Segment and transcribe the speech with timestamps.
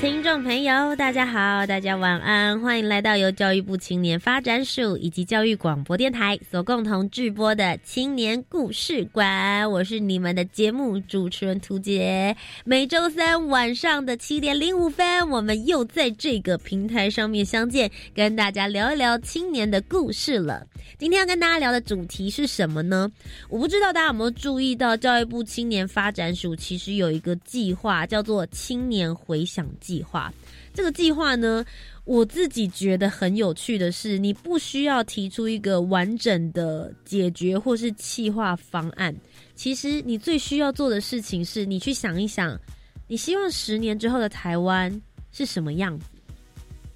[0.00, 9.70] 听众朋友，大家好，大家晚安，欢迎来到由教育部青年发展署以及教育广播电台所共同制播的青年故事馆。
[9.70, 12.34] 我是你们的节目主持人涂杰。
[12.64, 20.66] 每周三晚上的七点零五分，我们又在这个平台上面相见，跟大家聊一聊青年的故事了。
[20.98, 23.10] 今天要跟大家聊的主题是什么呢？
[23.48, 30.32] 我不知道大家有没有注意到，教育部青年发展署其实有一个计划，叫做青年回想计划。
[30.72, 31.62] 这个计划呢，
[32.04, 39.14] 我自己觉得很有趣的是，你不需要提出一个完整的解决或是企划方案，
[39.54, 42.58] 其实你最需要做的事情是，你去想一想，
[43.06, 46.06] 你希望十年之后的台湾是什么样子。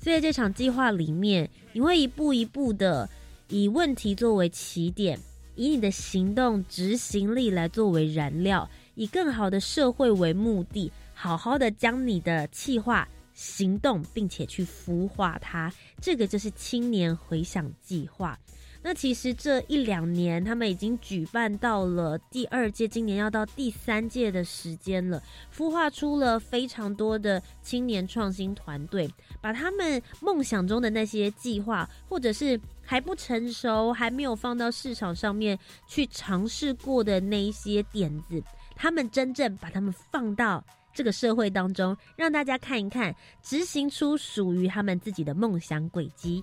[0.00, 3.08] 所以这场计划里面，你会一步一步的。
[3.48, 5.16] 以问题作为起点，
[5.54, 15.72] 以你的行动执行力来作为燃料，以更好的社会为目的，好好的将你的计划行动，并且去孵化它。
[15.98, 18.38] 这个就是青年回想计划。
[18.82, 25.20] 那其实这一两年，他们已经举办到了第二届，今年要到第三届的时间了，
[25.52, 38.40] 孵化出了非常多的青年创新团队，把他们梦想中的那些计划，或者是还不成熟、还没有放到市场上面去尝试过的那一些点子，
[38.76, 40.62] 他们真正把他们放到
[40.96, 46.42] 这个社会当中，让大家看一看，执行出属于他们自己的梦想轨迹。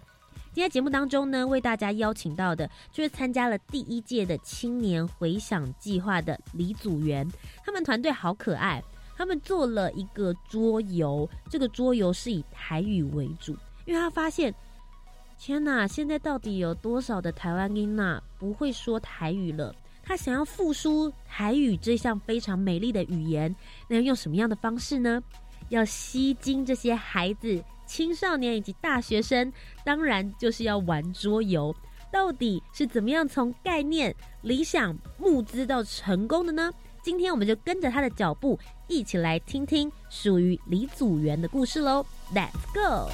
[0.54, 7.28] 今天节目当中呢，为大家邀请到的就是参加了第一届的青年回响计划的李组员，
[7.66, 8.80] 他们团队好可爱，
[9.18, 14.54] 他们做了一个桌游，这个桌游是以台语为主，因为他发现，
[15.40, 19.74] 天哪，现在到底有多少的台湾音娜不会说台语了？
[20.04, 23.56] 他想要复苏台语这项非常美丽的语言，
[23.88, 25.24] 那要用什么样的方式呢？
[25.70, 27.64] 要吸睛这些孩子。
[27.86, 29.52] 青少年以及大学生，
[29.84, 31.76] 当然就是要玩桌游。
[32.12, 36.72] 到底是怎么样从概念、理想、募资到成功的呢？
[37.02, 42.06] 今天我们就跟着他的脚步，一起来听听属于李祖源的故事喽。
[42.34, 43.12] Let's go！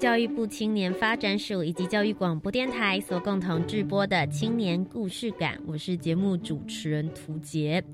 [0.00, 7.84] 教育部青年发展署以及教育广播电台所共同制播的青年故事感，我是节目主持人涂杰。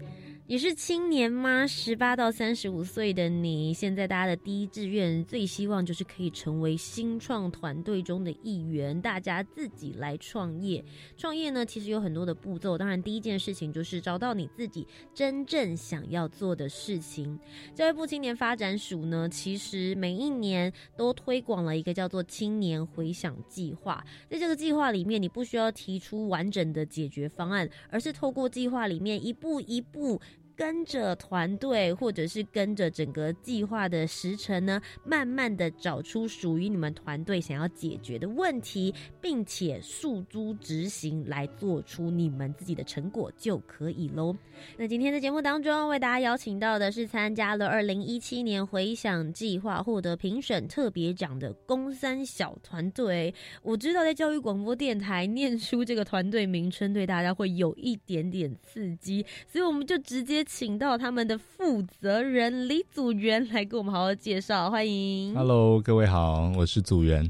[0.49, 1.67] 你是青年吗？
[1.67, 10.85] 十八到三十五岁的你，现在大家的第一志愿最希望就是可以成为新创团队中的一员，大家自己来创业。
[11.17, 17.37] 创业呢，其实有很多的步骤，当然第一件事情就是找到你自己真正想要做的事情。
[17.75, 30.21] 教育部青年发展署呢，其实每一年都推广了一个叫做青年回想计划，在这个计划里面，你不需要提出完整的解决方案，而是透过计划里面一步一步。
[30.57, 44.35] 跟着团队，或者是跟着整个计划的时程呢，慢慢的找出属于你们团队想要解决的问题，并且诉诸执行，来做出你们自己的成果就可以喽。
[44.79, 53.35] 那今天的节目当中，为大家邀请到的是参加了二零一七年回想计划获得评审特别奖的公三小团队。
[53.63, 60.46] 我知道在教育广播电台念出这个团队名称，对大家会有一点点刺激，所以我们就直接。
[60.47, 65.35] 请到他们的负责人李祖元来给我们好好介绍，欢迎。
[65.35, 67.29] Hello，各位好，我是祖元。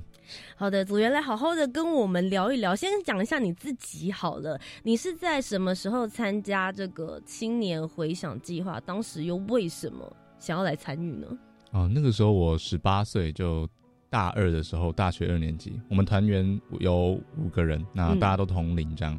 [0.55, 2.77] 好的，组员来好好的跟我们聊一聊。
[2.77, 8.79] 先讲一下你自己好了，你是在什么时候参加这个青年回想计划？
[8.81, 11.27] 当时又为什么想要来参与呢？
[11.71, 13.67] 哦，那个时候我十八岁，就
[14.11, 19.19] 大二的时候，大学二年级，我们团员有五个人，那大家都同龄这样。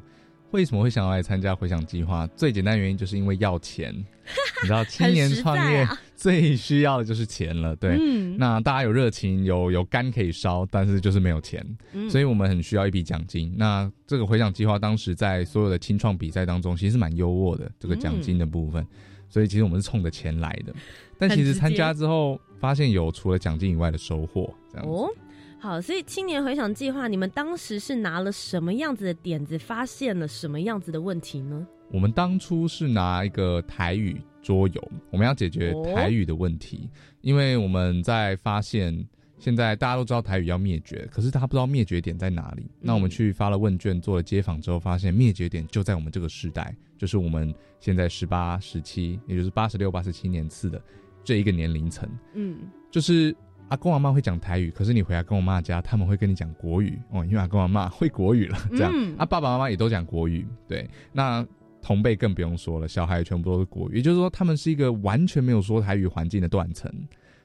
[0.52, 2.26] 为什么会想要来参加回想计划？
[2.36, 3.94] 最简单原因就是因为要钱。
[4.62, 7.76] 你知道，青年创业最需要的就是钱了。
[7.76, 7.98] 对，
[8.38, 11.66] 那大家有热情，有有肝可以烧，但是就是没有钱，
[12.10, 13.54] 所以我们很需要一笔奖金。
[13.56, 18.86] 那这个回想计划当时在所有的青创比赛当中，其实是蛮优渥的这个奖金的部分，
[19.30, 20.74] 所以其实我们是冲着钱来的。
[21.18, 25.20] 但其实参加之后，发现有除了奖金以外的收获，这样子。
[25.60, 31.68] 好，所以青年回想计划，你们当时是拿了什么样子的点子，发现了什么样子的问题呢？
[31.92, 36.88] 我们当初是拿一个台语桌游，我们要解决台语的问题，
[37.22, 39.08] 因为我们在发现
[39.40, 42.70] 现在大家都知道台语要灭绝，可是他不知道灭绝点在哪里。
[42.80, 50.80] 那我们去发了问卷，做了街访之后，发现灭绝点就在我们这个时代，就是我们现在十八、十七，也就是八十六、八十七年次的
[51.24, 52.08] 这一个年龄层。
[52.36, 52.60] 嗯，
[52.92, 53.36] 就是。
[53.70, 58.58] 阿公阿妈会讲台语，可是你回阿公阿妈家，他们会跟你讲国语哦，因为阿公阿妈会国语了。
[58.72, 60.90] 这样，啊，爸爸妈妈也都讲国语，对。
[61.12, 61.46] 那
[61.82, 66.92] 同辈更不用说了，小孩全部都是国语，也就是说，他们是一个完全没有说台语环境的断层。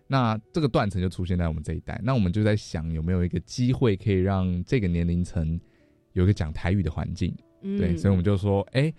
[0.06, 5.58] 那这个断层就出现在我们这一代，那我们就在想，有没有一个机会可以让这个年龄层
[6.12, 7.34] 有一个讲台语的环境？
[7.62, 8.92] 对，所以我们就说，哎，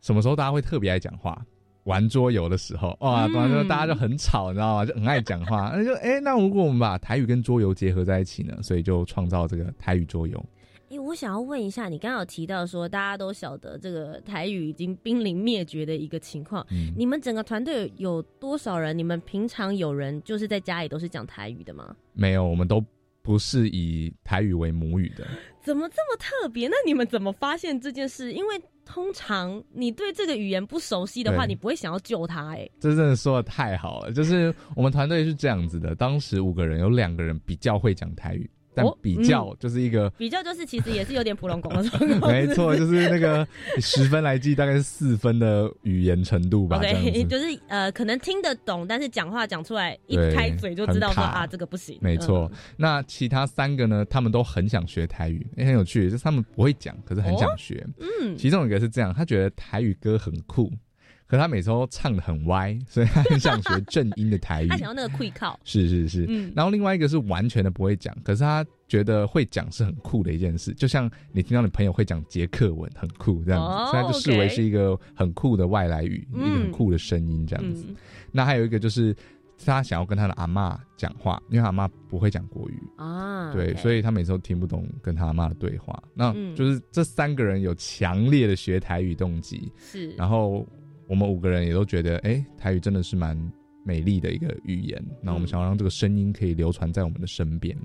[0.00, 1.44] 什么时候大家会特别爱讲话？
[1.84, 4.84] 玩桌游的时候，哇，玩桌大家就很吵，你知道吗？
[4.84, 5.72] 就很爱讲话。
[5.76, 8.58] 那就哎，那如果我们把台语跟桌游结合在一起呢？
[8.62, 10.44] 所以就创造这个台语桌游。
[10.90, 16.64] 哎，我想要问一下，你刚刚有提到说，大家都晓得这个台语已经濒临灭绝的一个情况。
[16.70, 18.96] 嗯，你们整个团队有多少人？
[18.96, 21.94] 你们平常有人就是在家里都是讲台语的吗？
[22.12, 22.84] 没有，我们都
[23.22, 25.26] 不是以台语为母语的。
[25.62, 26.68] 怎么这么特别？
[26.68, 28.32] 那你们怎么发现这件事？
[28.32, 32.54] 因为通常你对这个语言不熟悉的话，你不会想要救他。
[32.54, 34.12] 哎，这真的说的太好了。
[34.12, 38.48] 就是我们团队是这样子的，当时五个人有两个人比较会讲台语。
[38.74, 42.06] 但比较就是一个比较，就是其实也是有点普通工作。
[42.28, 43.46] 没错，就是那个
[43.80, 46.78] 十分来计，大概是四分的语言程度吧。
[46.78, 51.98] 对，就是呃，可能听得懂，但是讲话讲出来一开嘴就知道说啊，这个不行。
[52.00, 54.04] 没错，那其他三个呢？
[54.06, 57.86] 他们都很想学台语，也很有趣，就是他们不会讲，可是很想学。
[57.98, 60.70] 嗯，其中一个是这样，他觉得台语歌很酷。
[61.26, 64.68] 可他每次都唱的很歪，所以他很想学正音的台语。
[64.72, 65.58] 他想要那个会靠。
[65.64, 66.52] 是是是，嗯。
[66.54, 70.72] 然后另外一个是完全的不会讲，可是他觉得会讲是很酷的一件事。
[70.74, 77.86] 就像你听到你朋友会讲捷克文，很酷这样子，所以他就视为是一个很酷的外来语，一个很酷的声音这样子。
[78.30, 79.16] 那还有一个就是
[79.64, 86.00] 他想要跟他的阿妈讲话，因为阿妈不会讲国语啊，对，所以他每次都听不懂跟他阿妈的对话。
[86.12, 90.66] 那就是这三个人有强烈的学台语动机，是，然后。
[91.06, 93.36] 我们五个人也都觉得，哎，台语真的是蛮
[93.84, 95.04] 美丽的一个语言。
[95.22, 97.76] 那我们想要让这个声音可以流传在我们的身边，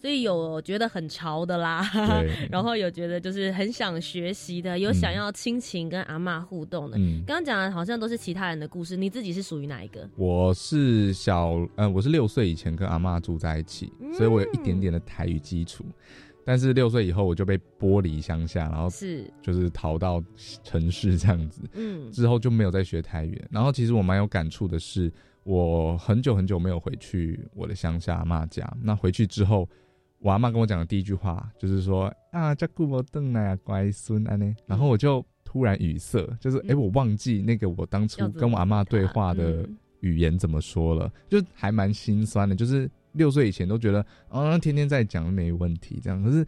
[0.00, 1.84] 所以有觉得很潮的啦，
[2.50, 6.96] 然后有觉得就是很想学习的，有想要亲情跟阿妈互动的。
[7.26, 10.08] 刚刚讲的好像都是其他人的故事，你自己是属于哪一个？
[10.16, 15.84] 我是小，呃，我是六岁以前跟阿妈住在一起，所以我有一点点的台语基础。
[16.44, 20.22] 但是六岁以后我就被剥离乡下，然后是就是逃到
[20.62, 23.42] 城市这样子，嗯，之后就没有再学台语。
[23.50, 25.12] 然后其实我蛮有感触的是，
[25.44, 28.70] 我很久很久没有回去我的乡下阿妈家。
[28.80, 29.68] 那回去之后，
[30.18, 34.54] 我阿妈跟我讲的第一句话就是说啊，叫顾伯邓啊，乖孙啊呢。
[34.66, 35.24] 然后我就。
[35.44, 39.68] 突然语塞，就是哎，我忘记那个我当初跟我阿妈对话的
[40.00, 42.56] 语言怎么说了，就还蛮心酸的。
[42.56, 46.46] 就是六岁以前都觉得，啊，天天在讲没问题这样，可是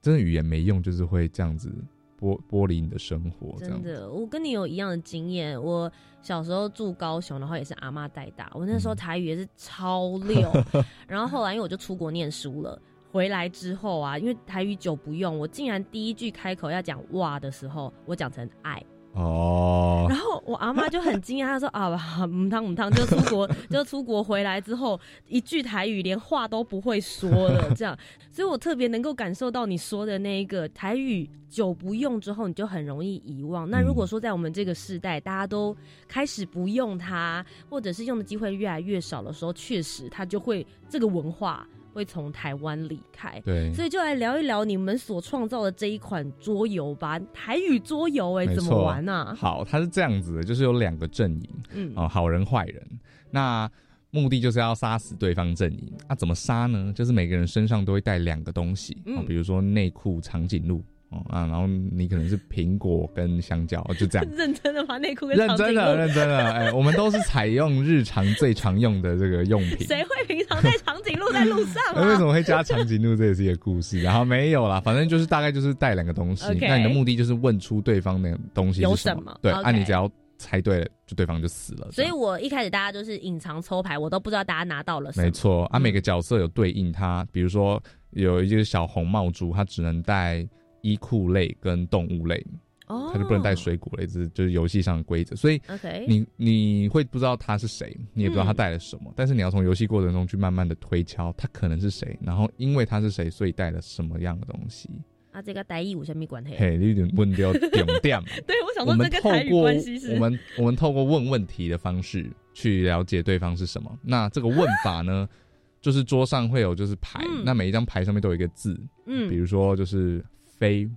[0.00, 1.72] 真的语言没用，就是会这样子。
[2.20, 5.58] 剥剥离你的生活，真的，我跟你有一样的经验。
[5.58, 8.52] 我小时候住高雄，然后也是阿妈带大。
[8.54, 10.52] 我那时候台语也是超溜，
[11.08, 12.78] 然后后来因为我就出国念书了，
[13.10, 18.84] 回来之后啊，因为台语久不用，我竟然第一句开口要讲哇的时候，我讲成爱。
[19.12, 21.90] 哦，然后我阿妈就很惊讶，她说啊，
[22.28, 27.98] 母汤母汤，就出国 就出国回来之后，一句台语连话都不会说了，这样，
[28.30, 33.68] 所以我特别能够感受到你说的那一个台语久不用之后，你就很容易遗忘。
[33.68, 35.76] 那如果说在我们这个时代，大家都
[36.06, 41.66] 开始不用它，或者是用的机会越来越少的时候，确实它就会这个文化。
[41.92, 47.18] 会从台湾离开，对，所以就来聊一聊你们所创造的这一款桌游吧。
[47.32, 49.34] 台语桌游，哎，怎么玩啊？
[49.34, 52.86] 好，它是这样子的，就是有两个阵营，嗯，哦，好人坏人，
[53.30, 53.70] 那
[54.10, 55.92] 目的就是要杀死对方阵营。
[56.08, 56.92] 那怎么杀呢？
[56.94, 60.82] 就是每个人身上都会带两个东西，嗯，比如说内裤、长颈鹿。
[61.10, 64.26] 哦啊，然后你可能是苹果跟香蕉，就这样。
[64.30, 64.96] 认真的吗？
[64.98, 66.38] 内裤跟认真的，认真的。
[66.52, 69.86] 哎，我们都是采用日常最常用的这个用品。
[69.88, 72.02] 谁会平常带长颈鹿在路上啊？
[72.06, 73.16] 为什么会加长颈鹿？
[73.16, 74.00] 这也是一个故事。
[74.00, 76.44] 然后没有啦，反正就是大概就是带两个东西。
[76.60, 79.36] 那你的目的就是问出对方的东西有什么？
[79.42, 81.90] 对，啊，你只要猜对了，就对方就死了。
[81.90, 85.24] 所以我一开始大家都是隐藏抽牌，我都不知道大家拿到了什么。
[85.24, 90.46] 没错，啊，每个角色有对应他，比如说有一只小红帽猪，它只能带。
[90.82, 92.44] 衣裤类跟动物类，
[92.86, 95.36] 哦，他就不能带水果类，这是就是游戏上的规则。
[95.36, 95.60] 所以，
[96.08, 104.90] 你你会不知道他是谁，你也不知道他带了什么，但是你要从游戏过程中去慢慢的推敲他可能是谁，然后因为他是谁，所以带了什么样的东西。
[105.32, 106.56] 啊，这个带义有什么关系？
[106.56, 108.20] 嘿，你点问掉点点。
[108.48, 110.12] 对，我想说这个台语关系是。
[110.14, 113.96] 我们我们透过问问题的方式去了解对方是什么。
[114.02, 115.28] 那这个问法呢，
[115.80, 120.24] 就是桌上会有就是牌，那每一张牌上面都有一个字，嗯，比如说就是。
[120.60, 120.88] 飞，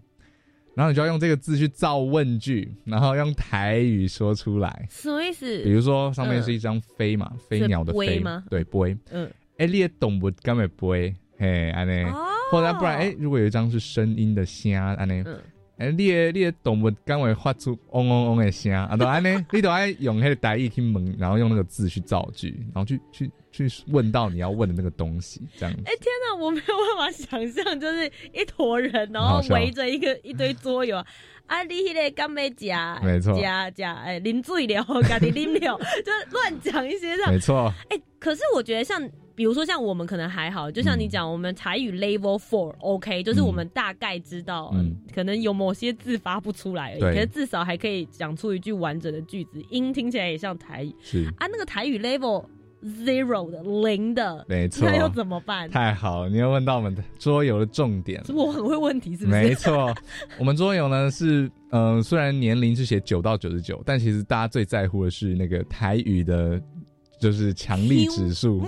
[0.75, 4.88] 然后你就要用这个字去造问句，然后用台语说出来。
[4.91, 5.63] 什么意思？
[5.63, 8.43] 比如说上面是一张飞嘛，飞鸟的飞吗？
[8.50, 8.98] 对，飞。
[9.12, 11.15] 嗯，哎，你也懂不干嘛飞？
[11.38, 12.05] 嘿，安尼。
[12.51, 15.24] 或者不然，哎，如果有一张是声音的声，安尼。
[15.77, 25.74] 哎，你的你的动物刚会发出嗡嗡嗡的声，啊，都安尼，你都爱用那个台语去问，然后用那个字去造句，然后去去去问到你要问的那个东西，这样。
[25.86, 30.98] 哎，天哪，我没有办法想象，就是一坨人，然后围着一个一堆桌游，
[31.48, 33.00] 啊，你迄个干咩夹？
[33.01, 37.31] 没错，夹夹，哎，啉醉了，家己啉了， 就乱讲一些这样。
[37.31, 37.72] 没错。
[37.89, 39.10] 哎，可是我觉得像。
[39.36, 50.95] 比如说像我们可能还好，就像你讲，我们台语 level four OK，就是我们大概知道，嗯，可能有某些字发不出来，可是至少还可以讲出一句完整的句子，音听起来也像台语。
[51.01, 52.45] 是啊，那个台语 level
[52.84, 55.70] zero 的零的，没错，那又怎么办？
[55.70, 58.22] 太好，你又问到我们的桌游的重点。
[58.36, 59.42] 我很会问题，是不是？
[59.42, 59.94] 没错，
[60.38, 66.62] 我们桌游呢是，嗯，虽然年龄是写九到九十九，但其实大家最在乎的是那个台语的。
[67.24, 68.62] 就是强力指数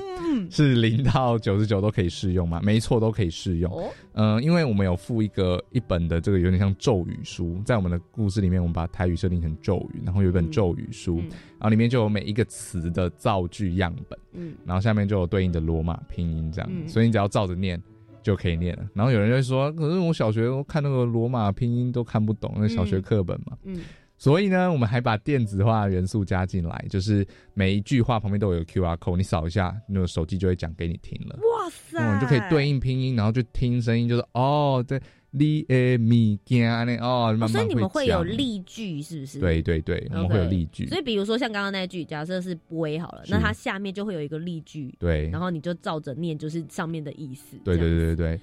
[0.50, 2.62] 是零到九十九都可以适用吗？
[2.64, 3.92] 没错，都可以适用。
[4.14, 17.82] 嗯，因为我们有附一个一本的这个有点像咒语书，在我们的故事里面，我们把台语设定成咒语，然后有一本咒语书，然后里面就有每一个词的造句样本，嗯，然后下面就有对应的罗马拼音这样，所以你只要照着念
[18.24, 18.90] 就可以念了。
[18.94, 23.82] 然后有人就会说，可是我小学看那个罗马拼音都看不懂，那小学课本嘛，嗯。
[24.18, 31.36] 所以呢，我们还把电子化元素加进来，就是每一句话旁边都有 Q R code，你扫一下，那个手机就会讲给你听了。
[31.36, 32.14] 哇塞！
[32.14, 39.40] 你就可以对应拼音，然后就听声音，就是哦，对，你诶咪惊呢哦，所以你们会有例句是不是？
[39.40, 40.88] 对对对，我们会有例句。
[40.88, 47.58] 所以比如说像刚刚那句，假设是 boy 好了，那它下面就会有一个例句，对，然后你就照着念，就是上面的意思。
[47.66, 48.40] 对对对对对。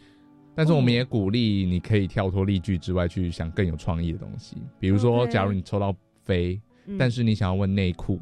[0.55, 5.95] 但是我们也鼓励你可以跳脱例句之外去想更有创意的东西，比如说，假如你抽到
[6.25, 6.61] 飞，
[6.99, 8.21] 但是你想要问内裤，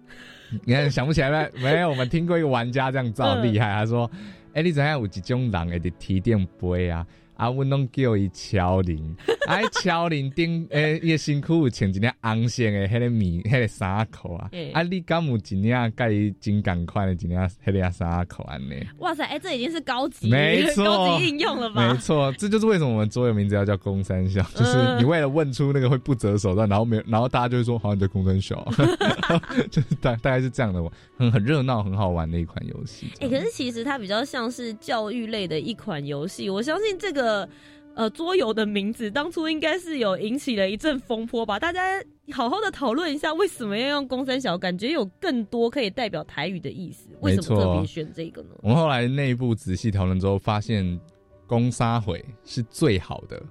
[0.64, 1.60] 你看想不起来没？
[1.62, 4.10] 没有，我们听过一个玩家这样造厉害，他说
[4.54, 7.06] ：“哎，你怎样有几种人会提电杯啊？”
[7.36, 9.14] 啊，阮拢叫伊乔林，
[9.46, 14.50] 啊，乔林顶诶，伊辛苦有穿一件红色诶，迄个棉，迄个衫裤啊。
[14.72, 17.30] 啊，你敢有一件甲伊真共款的一件
[17.64, 18.82] 迄个衫裤安尼？
[18.98, 21.92] 哇塞，哎，这已经是高级，没错，高级应用了吧？
[21.92, 28.66] 没错，这就是为什么我们桌游名字要叫“公三小”，就是你为了问出那个会不择手段，然后没，然后大家就会说：“好，你叫公三小。
[29.70, 30.82] ”就是大大概是这样的，
[31.18, 33.08] 很很热闹、很好玩的一款游戏。
[33.20, 37.25] 哎，可是其实它比较像是教育类的一款游戏，我相信这个。
[37.26, 37.48] 呃，
[37.94, 41.58] 呃桌游的名字，当初应该是有引起了一阵风波吧？
[41.58, 41.80] 大家
[42.32, 44.56] 好好的讨论一下，为什么要用“公三小”？
[44.58, 48.50] 感觉有更多可以代表台语的意思，为什么特别选这个呢？
[48.62, 50.98] 我们后来内部仔细讨论之后，发现
[51.48, 53.42] “公沙毁”是最好的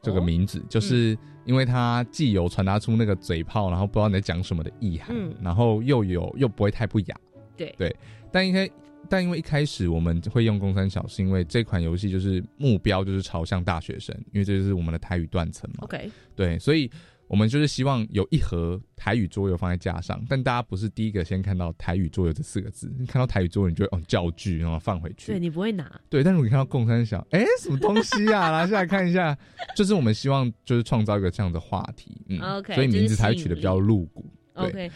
[0.00, 7.16] 这个名字，就是因为它既有传达出那个嘴炮，然后不知道你在讲什么的意涵，然后又有又不会太不雅。
[7.56, 7.94] 对对，
[8.32, 8.66] 但应该。
[9.10, 15.78] 但因为一开始我们会用公三小，是因为这款游戏就是目标就是朝向大学生，因为这就是我们的台语断层嘛。
[15.80, 16.90] OK，对，所以
[17.26, 25.32] 我们就是希望有一盒台语桌游放在架上，但大家不是第一个先看到台语桌游这四个字，你看到台语桌游，你就会哦教具，然后放回去。
[25.32, 25.90] 对你不会拿。
[26.10, 28.50] 对，但是你看到共三小，哎，什么东西啊？
[28.50, 29.36] 拿下来看一下，
[29.74, 34.30] 就是我们希望就是创造一个这样的话题，嗯，OK，所以名字才取的比较露骨。
[34.54, 34.90] OK。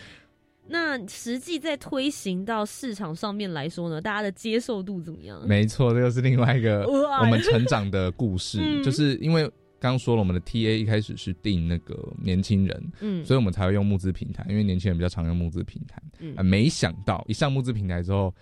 [0.68, 5.42] 那实际在推行到市场上面来说呢，大家的接受度怎么样？
[5.46, 8.58] 没错，这又是另外一个我们成长的故事。
[8.82, 9.42] 就是因为
[9.78, 16.00] 刚刚说了，我们的 TA 一开始是定那个年轻人，嗯，所以我们才会用募资平台，因为年轻人比较常用募资平台。
[16.20, 18.34] 嗯，没想到一上募资平台之后。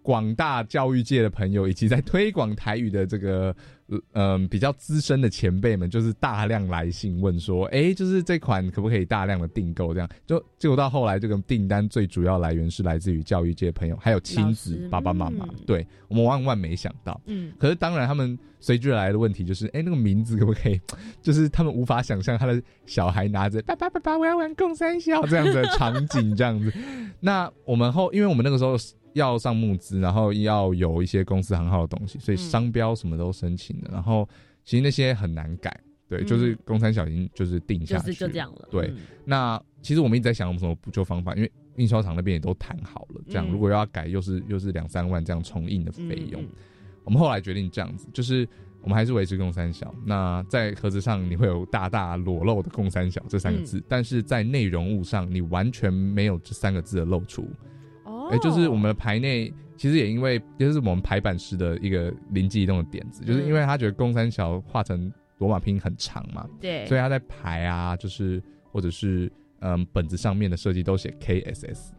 [0.00, 3.54] 广大教育界的朋友，以及在推广台语的这个
[4.12, 9.94] 嗯比较资深的前辈们，就是大量来信问说，哎，就是这款可不可以大量的订购？
[9.94, 15.48] 这样就结果到后来，这个订单最主要来源是来自于教育界朋友，还有亲子爸爸妈妈。
[15.66, 20.78] 对我们万万没想到，嗯，可是当然他们随之而来的问题就是，哎，那个名字可不可以？
[21.22, 26.70] 就是他们无法想象他的小孩拿着爸爸爸爸，我要玩共三小这样子的场景，这样子。
[27.20, 28.76] 那我们后，因为我们那个时候。
[29.14, 33.90] 要上募资，然后要有一些公司很好的东西，所以商标什么都申请的。
[33.92, 34.28] 然后
[34.64, 38.68] 其实那些很难改，对，就是公三小已经就是定下去，就这样了。
[38.70, 38.92] 对，
[39.24, 46.44] 那其实我们一直在想有什么补救方法，因为印刷厂那边也都谈好了，这样如果要改，又是又是两三万这样重印的费用。
[47.04, 48.46] 我们后来决定这样子，就是
[48.82, 49.94] 我们还是维持公三小。
[50.04, 57.48] 那在盒子上你会有大大裸露的“公三小”这三个字，但是在内容物上你完全没有这三个字的露出。
[58.30, 71.94] 哎，就是我们的牌内，其实也因为就是我们排版师的一个灵机一动的点子，就是因为他觉得宫三桥画成罗马拼音很长嘛，对，所以他在排啊，就是或者是嗯本子上面的设计都写 K S S。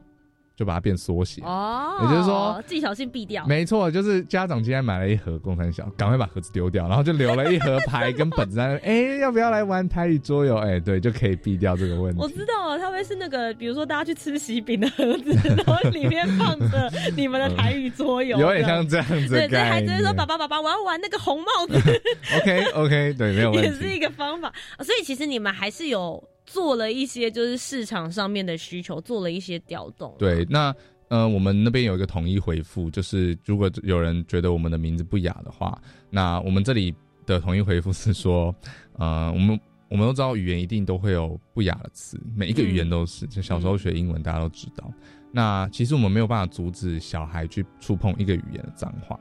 [0.59, 3.45] 就把它变缩写哦，也就是说技巧性毙掉。
[3.47, 8.59] 没错，就是家长今天买了一盒共三小，赶快把盒子丢掉，然后就留了一盒牌跟本子。
[8.83, 10.57] 哎，要不要来玩台语桌游？
[10.57, 12.19] 哎，对，就可以避掉这个问题。
[12.21, 19.29] 我知道，他会是那个，比如说大家去吃喜饼的盒子，然后里面放着 你们的台语桌游，有点像这样子。
[19.29, 22.01] 对，对，孩子会说：“爸爸，爸爸，我要玩那个红帽子。
[22.35, 24.51] ”OK，OK，对，没有问题，也是一个方法。
[24.79, 26.21] 所以其实你们还是有。
[26.51, 30.15] 做了一些就是市场上面的需求，做了一些调动。
[30.17, 30.75] 对，那
[31.09, 36.91] 呃，我们那边有一个统一回复，就是如果有人觉得我们的名字不雅的话，那我们这里
[37.27, 38.53] 的统一回复是说，
[38.97, 39.59] 呃，我们
[39.89, 43.27] 我们都知道语言一定都会有不雅的词，每一个语言都是。
[43.27, 44.91] 就小时候学英文，大家都知道。
[45.31, 49.19] 那其实我们没有办法阻止小孩去触碰一个语言的脏话，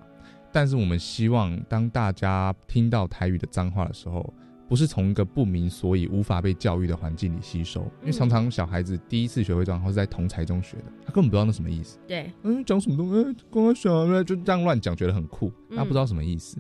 [0.51, 4.33] 但是我们希望当大家听到台语的脏话的时候。
[4.69, 11.99] 不是从一个不明所以、无法被教育的环境里吸收，因为常常小孩子第一次学会脏话是在同才中学的，他根本不知道那什么意思。
[12.07, 13.37] 对，嗯，讲什么东西？
[13.51, 16.59] 跟我讲，就这样乱讲，觉得很酷，他不知道什么意思。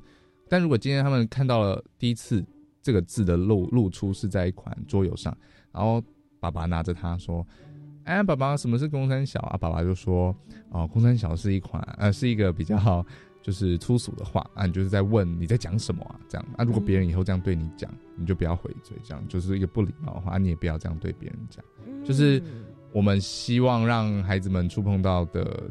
[0.48, 2.42] 但如果今天他们看到了第一次
[2.80, 5.36] 这个字的露露出是在一款桌游上，
[5.70, 6.02] 然后
[6.40, 7.46] 爸爸拿着它说
[8.04, 10.34] ：“哎，爸爸，什么是公三小啊？”爸爸就说
[10.72, 13.04] ：“哦，公三小是一款，呃，是一个比较。”
[13.40, 16.20] 就是粗俗的话啊，你就是在问你在讲什么啊？
[16.28, 21.64] 这样啊，如果别人以后这样对你讲，你就不要回嘴，这样就是一个不礼貌的话，你也不要这样对别人讲。
[22.04, 22.42] 就是
[22.92, 25.70] 我们希望让孩子们触碰到的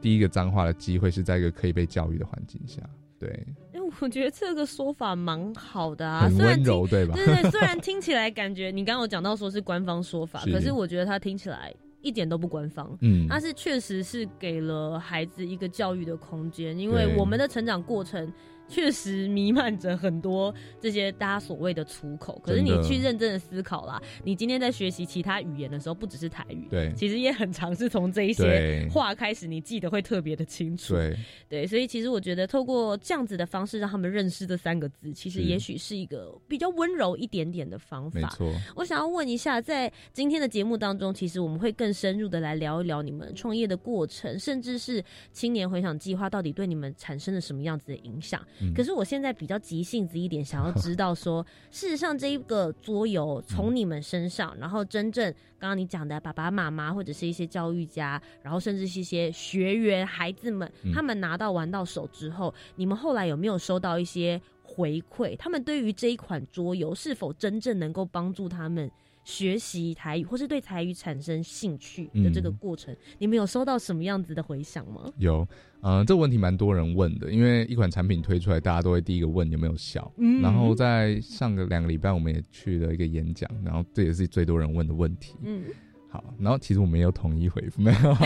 [0.00, 2.80] 第一个脏话的机会，是在一个可以被教育的环境下。
[3.18, 7.14] 对，因为我觉得这个说法蛮好的啊，很温柔，对吧？
[7.14, 11.74] 对对，虽然听起来感觉你刚刚有讲到说是官方说法， 可是我觉得它听起来。
[12.00, 18.32] 一点都不官方，嗯，它是确实是给了孩子一个教育的空间，因为我们的成长过程。
[18.68, 31.16] 确实弥漫着很多这些大家所谓的出口，可是你去认真的思考啦，你今天在学习其他语言的时候，不只是台语，对，其实也很常是从这一些话开始，你记得会特别的清楚，对，
[31.48, 38.20] 对，所以其实我觉得透过这样子的方式让他们认识这三个字，其实也许是一个比较温柔一点点的方法。
[38.20, 45.02] 没错，我想要问一下，在今天的节目当中，其实我们会更深入的来聊一聊你们创业的过程，甚至是
[45.32, 48.44] 青年回想计划到底对你们产生了什么样子的影响。
[48.74, 64.40] 可是我现在比较急性子一点，想要知道说， 事实上这一个桌游从你们身上，然后真正刚刚你讲的爸爸妈妈或者是一些教育家，然后甚至是一些学员孩子们，他们拿到玩到手之后，你们后来有没有收到一些？
[64.68, 68.90] 回馈，他们对于这一款桌游是否真正能够帮助他们
[69.26, 75.12] 学习台语，或是对台语产生兴趣的这个过程，你们有收到什么样子的回响吗？
[75.18, 75.46] 有，
[75.82, 80.10] 嗯，这个问题蛮多人问的，因为一款产品推出来，大家都会第一个问有没有效。
[80.16, 85.34] 嗯，然后在上个两个礼拜，我们也去了一个演讲，然后这也是最多人问的问题。
[85.42, 85.64] 嗯。
[86.08, 88.16] 好，然后其实我们也有统一回复，没有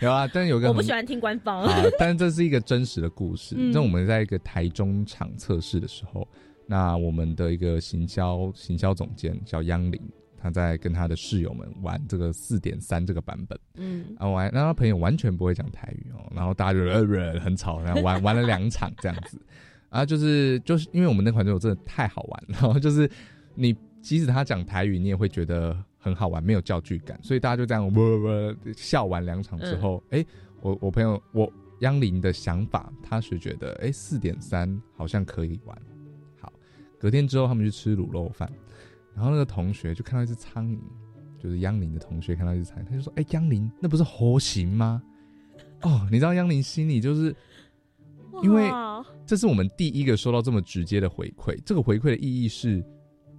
[0.00, 3.54] 有啊，但是有个我不喜欢听官方，但是这是一个真实的故事。
[3.54, 6.26] 那我们在一个台中场测试的时候，
[6.66, 10.00] 那我们的一个行销行销总监叫央林，
[10.46, 19.40] 他在跟他的室友们玩这个四点三这个版本，嗯，啊玩，那他朋友完全不会讲台语哦，然后大家就呃很吵，然后玩玩了两场这样子，
[19.90, 23.10] 啊，就是就是因为我们那款桌游真的太好玩，然后就是
[23.54, 25.76] 你即使他讲台语，你也会觉得。
[25.98, 30.24] 很好玩，没有教具感，所以大家就这样不不笑完两场之后，哎，
[30.60, 35.76] 我我朋友我央林的想法，他是觉得哎四点三好像可以玩。
[36.40, 36.52] 好，
[36.96, 38.48] 隔天之后他们去吃卤肉饭，
[39.16, 40.78] 然后那个同学就看到一只苍蝇，
[41.42, 45.02] 就是央林的同学看到一只苍蝇，他就说：“哎，央林，那不是猴形吗？”
[45.82, 47.34] 哦，你知道央林心里就是，
[48.42, 48.70] 因为
[49.26, 52.84] 这是我们第一个收到这么直接的回馈，这个回馈的意义是。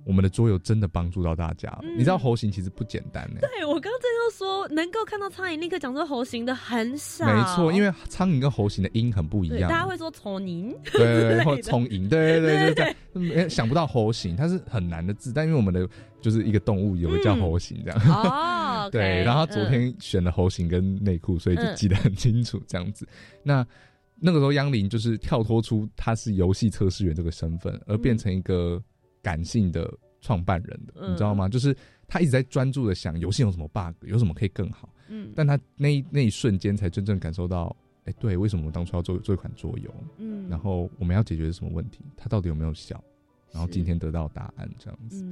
[0.08, 1.82] 我们的桌游真的帮助到大家了。
[1.98, 3.42] 你知道猴形其实不简单呢。
[3.42, 7.26] 对我刚刚正要说，能够看到苍蝇立刻讲出猴形的很少。
[7.26, 9.70] 没错，因为苍蝇跟猴形的音很不一样。
[9.70, 13.50] 大家会说聪 蝇，对对对，或聪蝇，对对对对对。
[13.50, 15.86] 想不到猴形，它是很难的字，但因为我们的
[16.22, 18.00] 就是一个动物，有个叫猴形这样。
[18.08, 19.22] 哦， 对。
[19.26, 23.06] 然后昨天选了猴形跟内裤，所以就记得很清楚这样子。
[23.44, 23.68] 那
[24.16, 28.82] 那个时候，央林就是跳脱出他是游戏测试员这个身份，而变成一个。
[29.22, 31.48] 感性的创办人的，你知道吗？
[31.50, 31.76] 就是
[32.08, 34.94] 他一直在专注的想游戏有什么 bug，有什么可以更好。
[35.10, 37.76] 嗯，但他那那一瞬间才真正感受到，
[38.06, 39.94] 哎，对，为什么我当初要做做一款桌游？
[40.18, 42.02] 嗯，然后我们要解决什么问题？
[42.16, 43.02] 它到底有没有效？
[43.52, 45.26] 然后今天得到答案，这样子。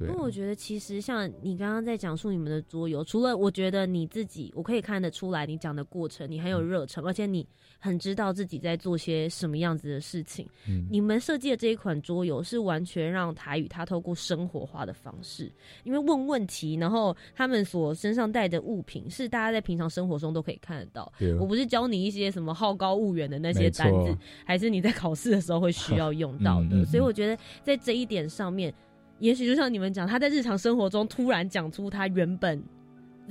[0.00, 7.46] 因为我觉得，其实像你刚刚在讲述你们的桌游，除了我觉得你自己，我可以看得出来，你讲的过程你很有热忱，而且你
[7.78, 10.48] 很知道自己在做些什么样子的事情。
[10.68, 15.52] 嗯，你们设计的这一款桌游是完全让台语它透过生活化的方式，
[15.84, 21.12] 因为问问题，然后他们所身上带的物品是大家在平常生活中都可以看得到。
[21.38, 26.84] 我不是教你一些什么好高骛远的那些单子，还是你在考试的时候会需要用到的。
[26.86, 28.72] 所以我觉得在这一点上面。
[29.20, 32.60] 也许就像你们讲，他在日常生活中突然讲出他原本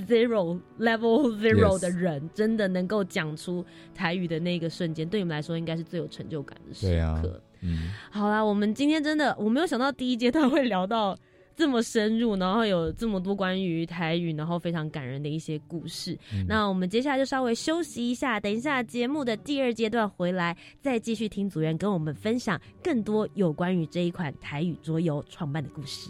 [0.07, 6.87] zero level zero 的人，真的能够讲出台语的那个瞬间，对你们来说应该是最有成就感的时
[7.21, 7.41] 刻。
[7.61, 11.17] 嗯，好啦，我们今天真的我没有想到第一阶段会聊到。
[11.59, 16.17] 这么深入，然后有这么多关于台语，然后非常感人的一些故事。
[16.47, 26.09] 那我们接下来就稍微休息一下，等一下节目的第二阶段回来，再继续听组员跟我们分享更多有关于这一款台语桌游创办的故事。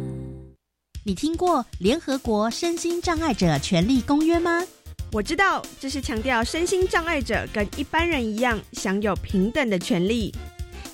[1.11, 4.63] 你听过联合国身心障碍者权利公约吗？
[5.11, 10.33] 我知道，这是强调身心障碍者跟一般人一样，享有平等的权利。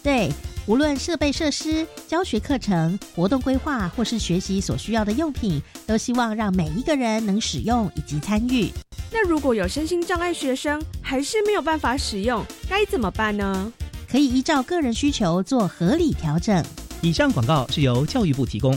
[0.01, 0.31] 对，
[0.65, 8.71] 无论设备设施、教学课程、活动规划，或是学习所需要的用品，都希望让每一个人能使用以及参与。
[9.11, 13.71] 那如果有身心障碍学生还是没有办法使用，该怎么办呢？
[14.09, 16.65] 可以依照个人需求做合理调整。
[17.03, 18.75] 以上广告是由教育部提供。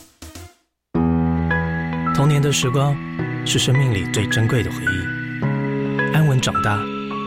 [2.20, 2.94] 童年的时光
[3.46, 6.78] 是生命里最珍贵的回忆，安稳长大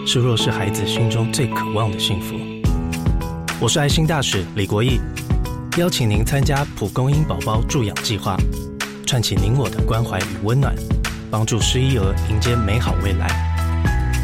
[0.06, 2.36] 是弱势孩子心中最渴望的幸福。
[3.60, 5.00] 我是爱心大使李国义，
[5.80, 8.38] 邀请您参加蒲公英宝宝助养计划，
[9.04, 10.76] 串起您我的关怀与温暖，
[11.32, 13.28] 帮助失依儿迎接美好未来。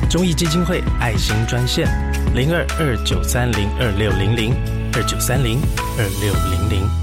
[0.07, 1.87] 中义基金会爱心专线
[2.35, 4.53] 零二二九三零二六零零
[4.93, 5.59] 二九三零
[5.97, 6.98] 二六零零。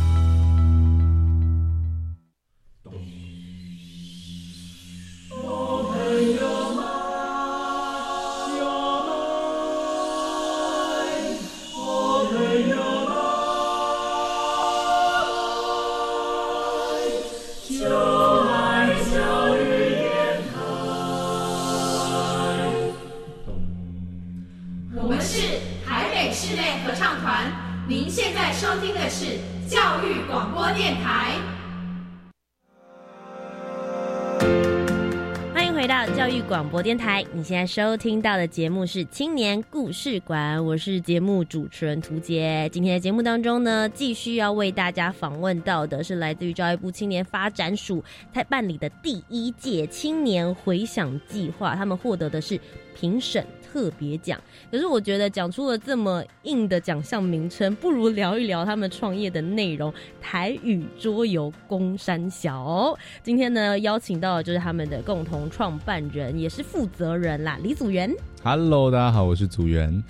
[37.46, 42.68] 现在收听到的节目是青年故事馆，我是节目主持人涂杰。
[42.72, 48.02] 今天的节目当中呢，继续要为大家访问到的是来自于教育部青年发展署
[48.34, 52.58] 在办理的第一届青年回想计划，他们获得的是
[52.98, 53.46] 评审。
[53.76, 62.98] 特别奖，可是我觉得讲出了这么硬的奖项名称，不如聊一聊他们创业的内容——台语桌游公山小。
[63.22, 68.10] 今天呢，邀请到的就是他们的共同创办人，也是负责人啦，李祖源。
[68.42, 70.02] Hello，大家好，我是祖源。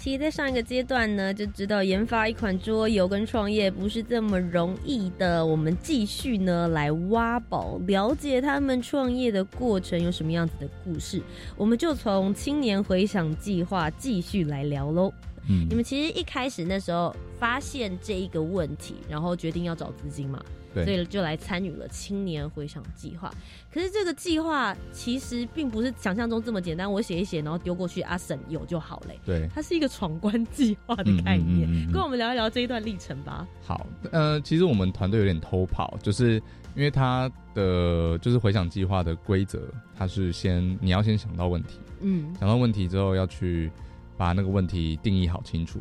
[0.00, 5.44] 其实，在上一个阶段呢，就知道研发一款桌游跟创业不是这么容易的。
[5.44, 11.20] 我们继续呢来挖宝，了解他们创业的过程有什么样子的故事。
[11.54, 15.12] 我们就从青年回想计划继续来聊喽。
[15.50, 20.42] 嗯，你们其实一开始那时候发现这一个问题，然后决定要找资金嘛。
[20.72, 23.32] 所以就来参与了青年回想计划。
[23.72, 29.18] 可是这个计划其实并不是想象中这么简单，我写一写，然后丢过去，阿婶有就好嘞。
[29.24, 31.90] 对，它是一个闯关计划的概念。
[31.92, 33.46] 跟我们聊一聊这一段历程吧。
[33.62, 36.34] 好，呃，其实我们团队有点偷跑，就是
[36.74, 39.62] 因为他的就是回想计划的规则，
[39.96, 43.70] 它是先你要先想到问题，嗯，想到问题之后要去
[44.16, 45.80] 把那个问题定义好清楚。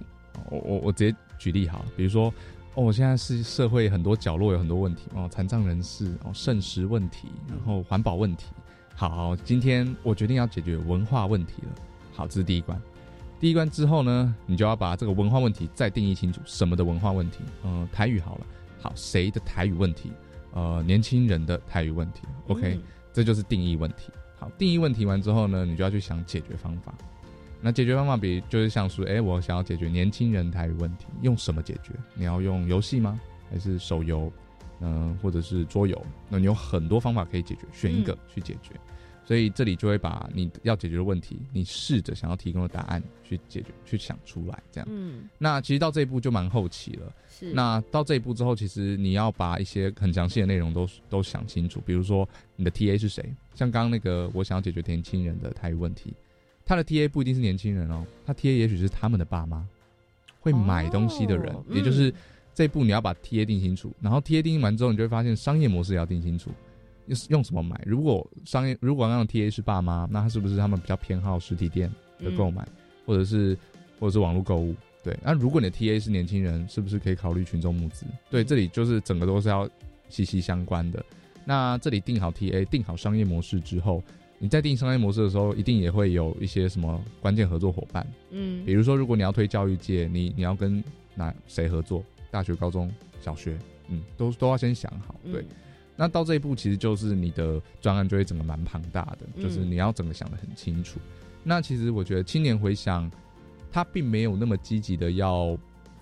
[0.50, 2.32] 我我我直接举例好，比如说。
[2.76, 8.46] 哦，现在是社会很多角落有很多问题哦，残障人士哦，剩食问题，然后环保问题。
[8.96, 11.70] 好，今天我决定要解决文化问题了。
[12.14, 12.82] 好，这是第一关。
[13.40, 17.40] 第一关之后呢，你就要把这个文化问题再定义清楚，什么的文化问题？
[17.64, 18.46] 嗯，台语好了。
[18.82, 20.12] 好，谁的台语问题？
[20.54, 22.22] 呃，年轻人的台语问题。
[22.48, 22.80] OK，
[23.14, 24.12] 这就是定义问题。
[24.38, 26.94] 好，定义问题完之后呢，你就要去想解决方法。
[27.62, 31.94] 那解决方法比就是像说，哎，我想要解决年轻人台语问题，用什么解决？
[32.16, 33.20] 你要用游戏吗？
[33.50, 34.32] 还是手游？
[34.82, 36.02] 嗯，或者是桌游？
[36.30, 38.74] 那你有很多方法可以解决，选一个去解决。
[39.26, 44.88] 所以这里就会把你要解决的问题，你试着想要提供的答案去解决，去想出来，这样。
[44.90, 45.30] 嗯。
[45.38, 47.14] 那其实到这一步就蛮后期了。
[47.30, 47.54] 是。
[47.54, 53.24] 那到这一步之后，其实你要把一些很详细的内容都都想清楚，比如说你的 TA 是谁？
[53.54, 56.14] 像刚刚那个，我想要解决年轻人的台语问题。
[56.70, 59.68] 他的 T A 不一定是年轻人哦，他 T A 也许是他们的爸妈，
[60.40, 62.14] 会买东西的人，也就是
[62.54, 66.52] 这一步你要把 T A 定清楚，然后 T A 定完之后，你就会发现商业模式也要定清楚，
[67.08, 67.82] 用用什么买？
[67.88, 72.64] 如果商业如果那种 T A 是爸妈，那他是不是他们比较偏好实体店的购买，
[73.04, 73.58] 或者是
[74.00, 74.76] 或者是网络购物？
[75.04, 78.06] 对，那如果你的 T A 是年轻人，是不是可以考虑群众募资？
[78.30, 79.68] 对，这里就是整个都是要
[80.08, 81.04] 息息相关的。
[81.46, 84.04] 那这里定好 T A，定好商业模式之后。
[84.40, 92.04] 你在定商业模式的时候，一定也会有一些什么关键合作伙伴，嗯，比如说如果你要推教育界，你你要跟哪谁合作？
[92.32, 93.58] 大学、高中小学，
[93.90, 95.16] 嗯，都都要先想好。
[95.32, 95.44] 对，
[95.96, 101.00] 那到这一步，其实就是你的专案就会整个蛮庞大的，就是你要整个想的很清楚。
[101.44, 103.12] 那其实我觉得青年回想，
[103.72, 105.58] 他并没有那么积极的要，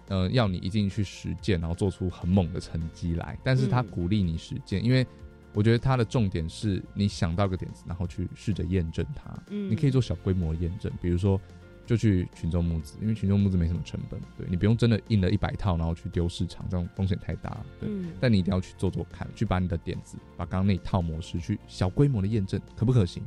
[0.10, 3.40] 呃，要你一定去实践，然后做出很猛的成绩来。
[3.44, 5.08] 但是他鼓励你实践，因为
[5.54, 9.32] 我觉得它的重点是你想到个点子，然后去试着验证它。
[9.50, 11.40] 嗯，你可以做小规模验证，比如说
[11.86, 17.58] 就去群众募资，因为群众募资没什么成本，对你不用真的印了一百套，然后去丢市场，这种风险太大。
[17.80, 23.24] 对，但你一定要去做做看，去把你的点子，把刚刚那一套模式去小规模的验证，可不可行？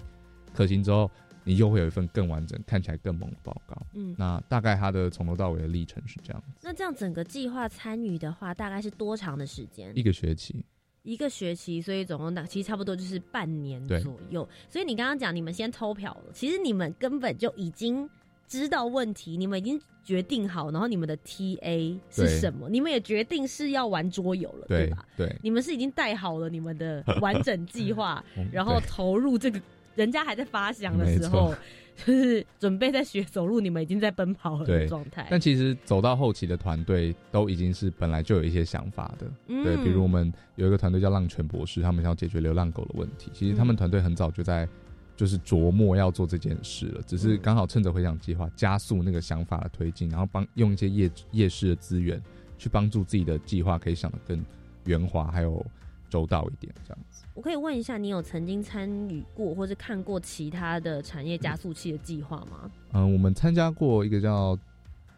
[0.55, 1.11] 可行之后。
[1.43, 3.75] 你又会有一份更完整、看起来更猛的报告。
[3.95, 6.53] 嗯，那大概它的从头到尾的历程是这样子。
[6.61, 9.91] 那这样整个计划参与的话，大概是多长的时间？
[9.97, 10.63] 一个学期。
[11.03, 14.47] 一个学期，所以总共大其实差不多就是半年左右。
[14.69, 18.09] 所以你刚刚讲你们先偷票了，其实你们根本就已经
[18.47, 25.05] 知道问题，你们已经决定好，然后你们的 TA 是什么，你们也决定是要玩桌游了，对吧？
[25.17, 29.61] 对，你们是已经带好了你们的完整计划， 然后投入这个。
[30.01, 31.55] 人家还在发祥的时候，
[32.07, 35.27] 就是准备在学走路，你们已经在奔跑了的状态。
[35.31, 43.31] 但其实走到后期的团队都已经是本来就有一些想法的，对，比如我们有一个团队叫浪犬博士，他们想要解决流浪狗的问题。
[43.35, 44.67] 其实他们团队很早就在
[45.15, 52.19] 就是琢磨要做这件事了，只是刚好趁着回想计划加速那个想法的推进，然后帮用一些夜夜市的资源
[52.57, 54.43] 去帮助自己的计划可以想得更
[54.85, 55.63] 圆滑，还有。
[56.11, 57.10] 周到一点，这样子。
[57.35, 62.71] 我可以问一下，你有曾经参与过或者看过其他的产业加速器的计划吗？
[62.93, 64.59] 嗯，我们参加过一个叫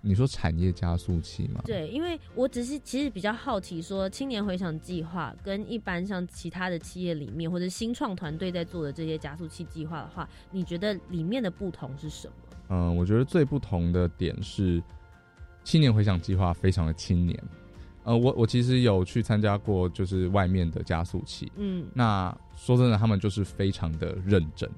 [0.03, 1.63] 你说产业加速器吗？
[1.65, 12.35] 对，因为我只是其实比较好奇，说青年回想计划跟一般像其他的企业里面或者新创团队在做的这些加速器计划的话，你觉得里面的不同是什么？
[12.69, 14.83] 嗯，我觉得最不同的点是
[15.65, 17.43] 青年回想计划非常的青年。
[18.05, 21.51] 呃，我我其实有去参加过，就是外面的加速器。
[21.57, 24.69] 嗯，那说真的，他们就是非常的认真。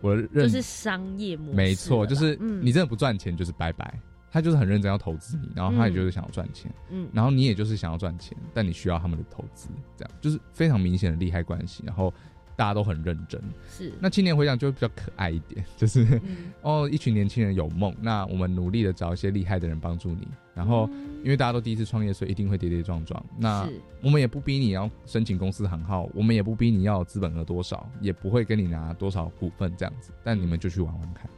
[0.00, 3.98] 我认就是商业模式，没错，就是你真的不赚钱就是拜拜。
[4.30, 6.70] 他就是很认真要投资你，然后他也就是想要赚钱。
[6.90, 11.82] 嗯，然后你也就是想要赚钱，但你需要他们的投资，这样就是非常明显的利害关系。
[11.86, 12.12] 然后。
[12.56, 16.20] 大家都很认真，是那青年回想就比较可爱一点， 就是
[16.62, 20.88] 哦，一群年轻人有梦，那我们努力的找一些厉害的人帮助你，然后
[21.22, 23.22] 因为大家都第一次创业，所以一定会跌跌撞撞。
[23.38, 23.68] 那
[24.02, 31.28] 我们也不逼你要申请公司行号，我们也不逼你要资本额多少，也不会跟你拿多少股份这样子，但你们就去玩玩看。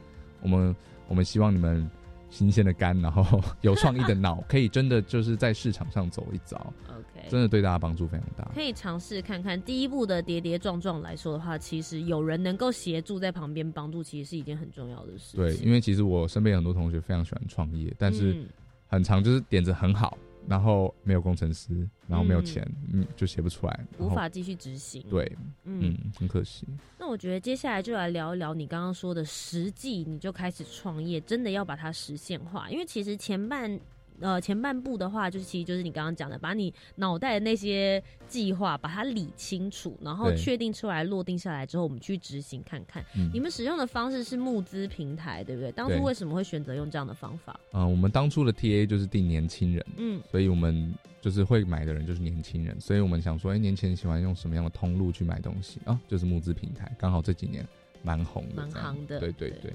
[0.41, 0.75] 我们
[1.07, 1.89] 我们希望你们。
[2.29, 6.57] 新鲜的肝，然后有创意的脑，可以真的就是在市场上走一遭。
[6.87, 8.49] OK，真的对大家帮助非常大。
[8.53, 15.37] 可以尝试看看第一步的跌跌撞撞来说的话，其实有人能够协助在旁边帮助，其实是一件很重要的事。
[15.37, 18.45] 对，因为其实我身边很多同学非常喜欢创业，但是
[18.87, 20.17] 很长就是点子很好。
[20.47, 25.03] 然后没有工程师，然后没有钱，嗯，就写不出来，无法继续执行。
[25.09, 25.31] 对，
[25.63, 26.67] 嗯，很可惜。
[26.97, 33.79] 那我觉得接下来就来聊一聊你刚刚说的实际，你就开始创业，真的要把它实现化，因为其实前半。
[34.21, 43.03] 呃，前半部的话，就是其实就是你刚刚讲的，把你脑袋的那些计划把它理清楚，然后确定出来、落定下来之后，我们去执行看看。
[43.33, 45.71] 你们使用的方式是募资平台，对不对？
[45.71, 47.59] 当初为什么会选择用这样的方法？
[47.73, 55.99] 嗯，我们当初的 TA 就是定年轻人，嗯，所以我们就是会买的人就是年轻人，所以我们想说，哎，年轻人喜欢用什么样的通路去买东西啊？
[56.07, 57.65] 就是募资平台，刚好这几年
[58.03, 59.73] 蛮红的，蛮行的，对对对。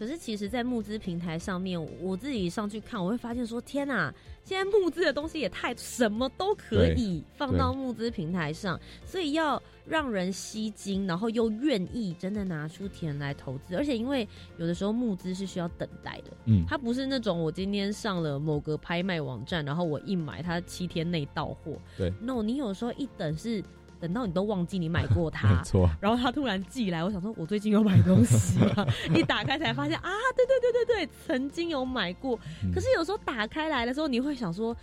[0.00, 4.10] 可是其实，在募资平台上面，我自己上去看，我会发现说：天哪，
[4.42, 13.76] 现在募资的东西也太什么都可以放到募资平台上，所以要让人吸睛，然后又愿意真的拿出钱来投资。
[13.76, 21.76] 而且，因为有的时候募资是需要等待的，嗯，它不是那种我今天上了某个拍卖网站，然后我一买，它七天内到货。
[21.98, 23.62] 对，no，你有时候一等是。
[24.00, 25.88] 等到你都忘记你买过它， 没错。
[26.00, 28.86] 然后他突然寄来，我想说，我最近有买东西吗？
[29.14, 32.38] 一打开才发现啊，对对对对对，曾经有买过。
[32.74, 34.74] 可是有时候打开来的时候，你会想说，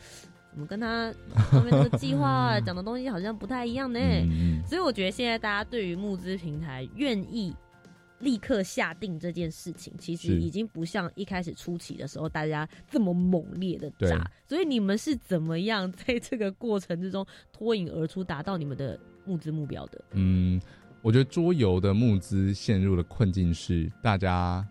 [0.51, 1.13] 怎么跟他
[1.51, 3.99] 后面这个计划讲的东西好像不太一样呢？
[4.67, 7.55] 所以我觉得现在大家对于募资平台愿意。
[8.19, 14.27] 立刻下定这件事情，其实已经不像一开始初期的时候大家这么猛烈的砸。
[14.47, 20.03] 所以你们是怎么样在这个过程之中脱颖而出，达到你们的募资目标的？
[20.13, 20.59] 嗯，
[21.03, 24.67] 我觉得桌游的募资陷入的困境是，大家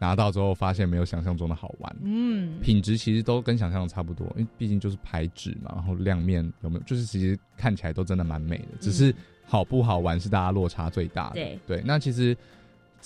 [0.00, 1.96] 拿到之后发现没有想象中的好玩。
[2.02, 9.14] 嗯，品质其实都跟想象的差不多，因为毕竟就是牌纸嘛，然后亮面有没有，就是其实看起来都真的蛮美的，只是
[9.44, 11.34] 好不好玩是大家落差最大的。
[11.34, 12.36] 对对，那其实。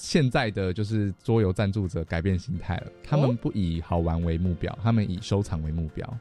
[0.01, 6.19] 现在的就是桌游赞助者改变心态了，他们不以好玩为目标，他们以收藏为目标。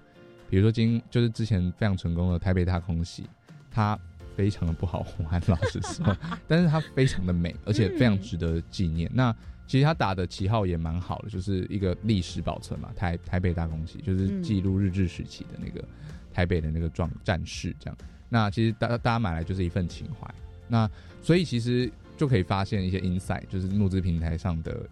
[0.50, 3.26] 比如说今就是之前非常成功的台北大空袭，
[3.70, 3.98] 它
[4.36, 6.18] 非常的不好玩，老实说，
[6.48, 9.08] 但是它非常的美，而且非常值得纪念。
[9.14, 9.32] 那
[9.68, 15.88] 其实他打的旗号也蛮好的，就是一个历史保存嘛，台台北大空袭，就是记录日治时期的那个
[16.34, 17.98] 台北的那个壮战士这样。
[18.28, 20.34] 那其实大大家买来就是一份情怀。
[20.68, 20.90] 那
[21.22, 24.86] 所以其实就可以发现一些 insight，就是募资平台上的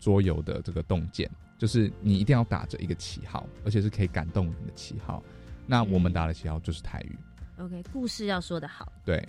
[0.00, 5.22] 桌游的这个洞见，就是你一定要打着一个旗号，而且是可以感动人的旗号。
[5.66, 7.16] 那我们打的旗号就是台语。
[7.58, 8.90] OK，故事要说的好。
[9.04, 9.22] 对。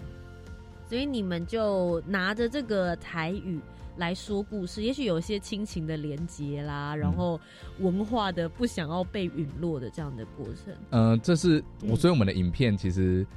[0.88, 3.60] 所以你们就拿着这个台语。
[3.98, 7.40] 来说故事，也许有一些亲情的连接啦，然后
[7.80, 10.74] 文化的不想要被陨落的这样的过程。
[10.92, 13.28] 呃，这是我所以我们的影片其实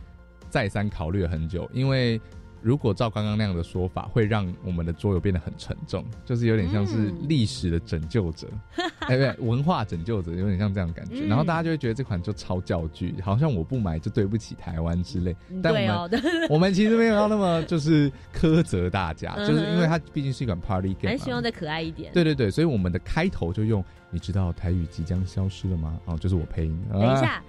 [0.48, 2.20] 再三考虑了很久，因为。
[2.64, 8.48] 如果照刚刚那样的说法，会让我们的桌游变得很沉重，就是有点像是历史的拯救者，
[9.00, 11.26] 哎，不对，文化拯救者，有点像这样感觉。
[11.26, 15.36] 然后大家就会觉得这款就超教具，好像我不买就对不起台湾之类。
[15.62, 22.10] 但我们 我们其实没有要那么就是苛责大家， 就是因为它毕竟是一款 party game，还希望再可爱一点。
[22.14, 23.84] 对对对，所以我们的开头就用。
[24.10, 25.98] 你知道台语即将消失了吗？
[26.04, 26.80] 哦，就是我配音。
[26.92, 27.42] 等一下，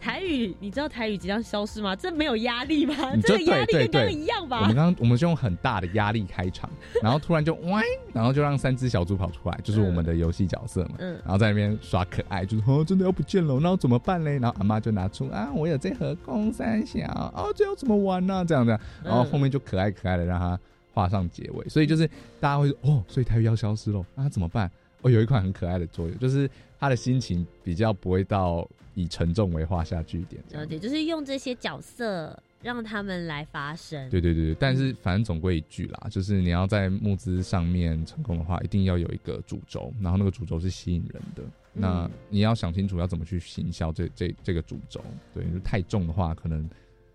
[0.00, 1.96] 台语，你知道台语即将消失吗？
[1.96, 2.94] 这没有压力吗？
[3.24, 4.60] 这个压力跟刚刚一样吧？
[4.60, 6.68] 我们刚刚我们是用很大的压力开场，
[7.02, 10.96] 然后突然就喂，然后就让三只小猪跑出来，就是我们的游戏角色嘛。
[10.98, 11.14] 嗯。
[11.24, 14.38] 然后在那边耍可爱，就是哦，真的要不见了，那怎么办嘞？
[14.38, 18.44] 然后阿妈就拿出啊，我有这盒公三小，哦，这要怎么玩呢？
[18.46, 20.58] 这样的，然后后面就可爱可爱的让它
[20.92, 22.06] 画上结尾，所以就是
[22.40, 24.70] 大家会说哦，所以台语要消失了，那怎么办？
[25.02, 30.42] 哦有一款很可爱的桌游，就是他的心情比较不会到以沉重为画下句点。
[30.50, 34.08] 了解，就是用这些角色让他们来发声。
[34.10, 41.42] 对对对对，但是反正总归一句啦，就是你要在募资上面成功的话，一定要有一个主轴，然后那个主轴是吸引人的。
[41.72, 45.00] 那你要想清楚要怎么去行销这这这个主轴。
[45.32, 46.68] 对，太重的话可能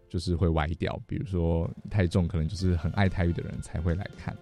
[0.10, 1.00] 就是会歪掉。
[1.06, 4.36] 比如说太重，可能就是很爱台语的人才会来看。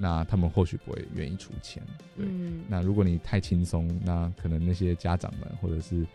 [0.00, 1.82] 那他们或许不会愿意出钱，
[2.16, 2.24] 对。
[2.68, 6.06] 那如果你太轻松，那可能那些家长们或者是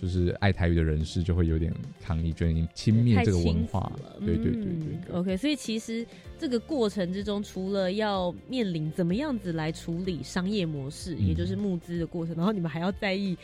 [0.00, 4.16] 就是爱台语的人士就会有点抗议，觉得你轻蔑这个文化了。
[4.20, 5.14] 对对对对。
[5.14, 6.06] OK，所以其实
[6.38, 13.36] 这个过程之中，除了要面临怎么样子来处理商业模式，也就是募资的过程，然后你们还要在意。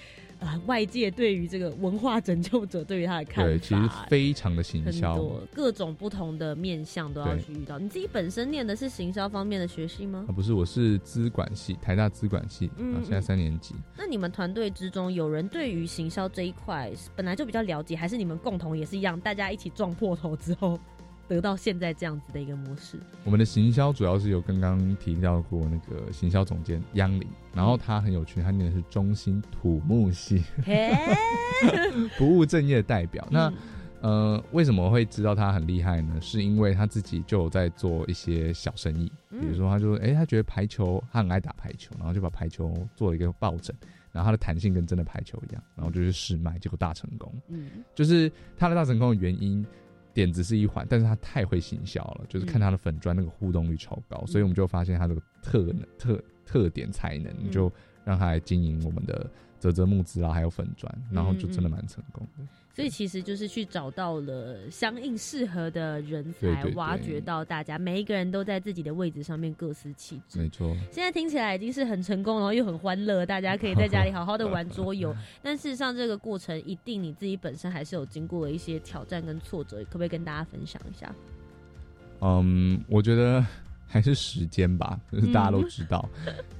[0.44, 5.18] 啊，外界对于这个文化拯救者对于他的看法，对，其实非常的行销，
[5.54, 7.78] 各种不同的面向都要去遇到。
[7.78, 10.26] 你自己本身念的是行销方面的学系吗？
[10.28, 13.74] 啊，不是，我是资管系，台大资管系，嗯，现在三年级。
[13.96, 20.78] 那你们团队之中有人对于行销这一块本来就比较了解，还是你们共同也是一样，大家一起撞破头之后？
[21.26, 22.98] 得到现在这样子的一个模式。
[23.24, 30.42] 我们的行销主要是有刚刚提到过那个行销总监央林，然后他很有趣，他念的是中心土木系，
[32.18, 33.26] 不务正业代表。
[33.30, 33.52] 那
[34.00, 36.20] 呃，为什么会知道他很厉害呢？
[36.20, 43.74] 是因为他自己就有在做一些小生意，比如说他就哎，他觉得排球他很爱打排球，然后就把排球做了一个抱枕，
[44.12, 47.32] 然后它的弹性跟真的排球一样，然后就去试卖，结果大成功。
[47.48, 49.64] 嗯，就是他的大成功的原因。
[50.14, 57.70] 点子是一环，但是他太会行销了，就是看他的粉砖那个互动率超高，所以我们就发现他这个特能、特特点才能，就
[58.04, 62.44] 让他来经营我们的泽泽木资啊，还有粉砖，然后就真的蛮成功的。
[62.74, 70.40] 所以其实就是去找到了相应适合的人才，挖掘到大家每一个人都在自己的位置上面各司其职。
[70.40, 75.14] 没错，现在听起来已经是很成功，然后又很欢乐，大家可以在家里好好的玩桌游。
[75.40, 81.14] 但事实上，这个过程一定你自己本身还是有经过了一些挑战跟挫折，可不可以跟大家分享一下？
[82.20, 83.46] 嗯，我觉得。
[83.86, 86.08] 还是时间吧， 就是大家都知道，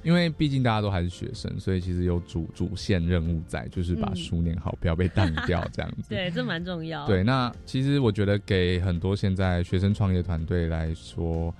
[0.03, 6.09] 因为毕竟大家都还是学生，所以其实有主主线任务在，就是把书念好，不要被淡掉这样子。
[6.15, 7.05] 对，这蛮重要。
[7.05, 11.53] 对，那其实我觉得给很多现在学生创业团队来说，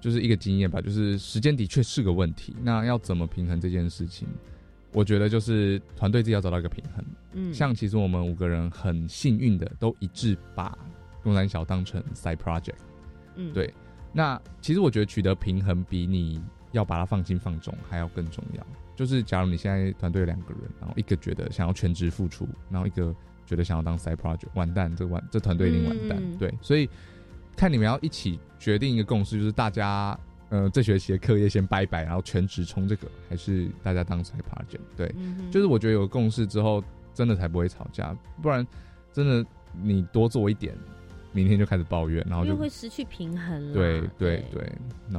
[0.00, 2.54] 就是一个经验吧，就是时间的确是个问题。
[2.62, 4.28] 那要怎么平衡这件事情？
[4.92, 7.04] 我觉得就是团队自己要找到一个平衡。
[7.32, 10.76] 嗯，像其实我们五个人很幸运的，都一致把
[11.22, 12.76] 东南小当成 side project。
[13.36, 13.72] 嗯，对。
[14.14, 16.40] 那其实我觉得取得平衡比你
[16.72, 18.66] 要把它放轻放重还要更重要。
[18.96, 23.12] 就是假如你现在团队有两个人，然后一个觉得想要全职付出，然后一个
[23.44, 26.22] 觉得想要当 side project，完蛋，这完这团队一定完蛋。
[26.38, 26.88] 对，所以
[27.56, 30.16] 看你们要一起决定一个共识，就是大家
[30.48, 34.78] 呃这学期的课业先拜拜，然后全职冲这个，还是大家当 side project？
[34.96, 35.12] 对，
[35.50, 36.80] 就是我觉得有个共识之后，
[37.12, 38.64] 真的才不会吵架，不然
[39.12, 39.44] 真的
[39.82, 40.72] 你多做一点。
[41.34, 43.74] 明天就开始抱怨，然后就会失去平衡了。
[43.74, 44.72] 对对对，
[45.10, 45.18] 那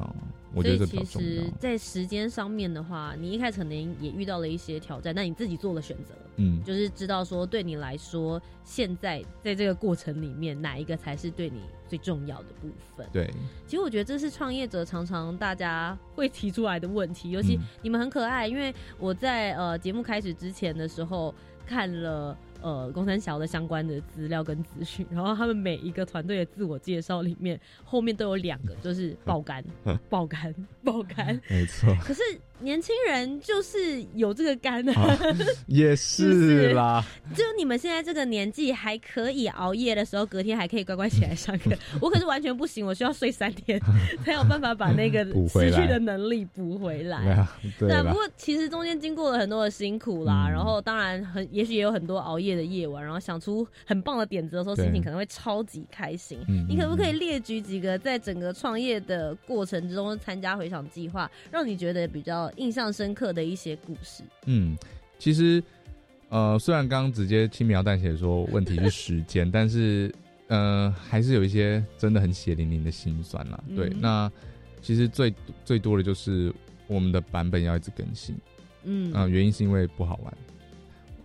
[0.54, 6.16] 我觉得其实，在时间上面的话，你一开始可能也遇到了一些挑战，那你自己做了选择。
[6.38, 13.06] 嗯，就是知道说对你来说，现在在这个过程里面，哪一个才是对你最重要的部分？
[13.12, 13.30] 对，
[13.68, 21.36] 其实我觉得这是创业者常常大家会提出来的问题，尤其你们很可爱，因为我在呃节目开始之前的时候
[21.66, 22.38] 看了。
[22.66, 29.64] 呃，工三桥的相关的资料跟资讯，然后他们每一个团队的自我介绍里面，后面都有两个，就是爆肝、
[30.10, 30.52] 爆肝、
[30.84, 31.96] 爆肝，没错。
[32.02, 32.22] 可是。
[32.60, 35.18] 年轻人就是有这个肝啊，
[35.68, 37.04] 也是啦。
[37.36, 41.72] 就你们现在这个年纪还可以熬夜的时候，隔天还可以乖乖起来上课。
[42.02, 43.80] 我可是完全不行，我需要睡三天
[44.24, 47.46] 才有办法把那个 失去的能力补回来。
[47.78, 56.40] 对，不过其实中间经过了很多的辛苦啦，然后当然很，也许也有很多熬夜的夜晚，然后想出很棒的点子的时候，心情可能会超级开心。
[56.70, 62.45] 你可不可以列举几个在整个创业的过程之中参加回想计划，让你觉得比较？
[62.58, 64.24] 印象深刻的一些故事。
[64.46, 64.78] 嗯，
[65.20, 65.62] 其实，
[66.30, 70.14] 呃，虽然刚刚直接轻描淡写说问题是时间， 但是，
[70.48, 73.64] 呃，还是有一些真的很血淋淋的心酸啦。
[73.76, 74.32] 对，那
[74.82, 75.34] 其实最
[75.64, 76.54] 最多的就是
[76.88, 78.36] 我们的版本要一直更新。
[78.84, 80.34] 嗯，啊，原因是因为不好玩。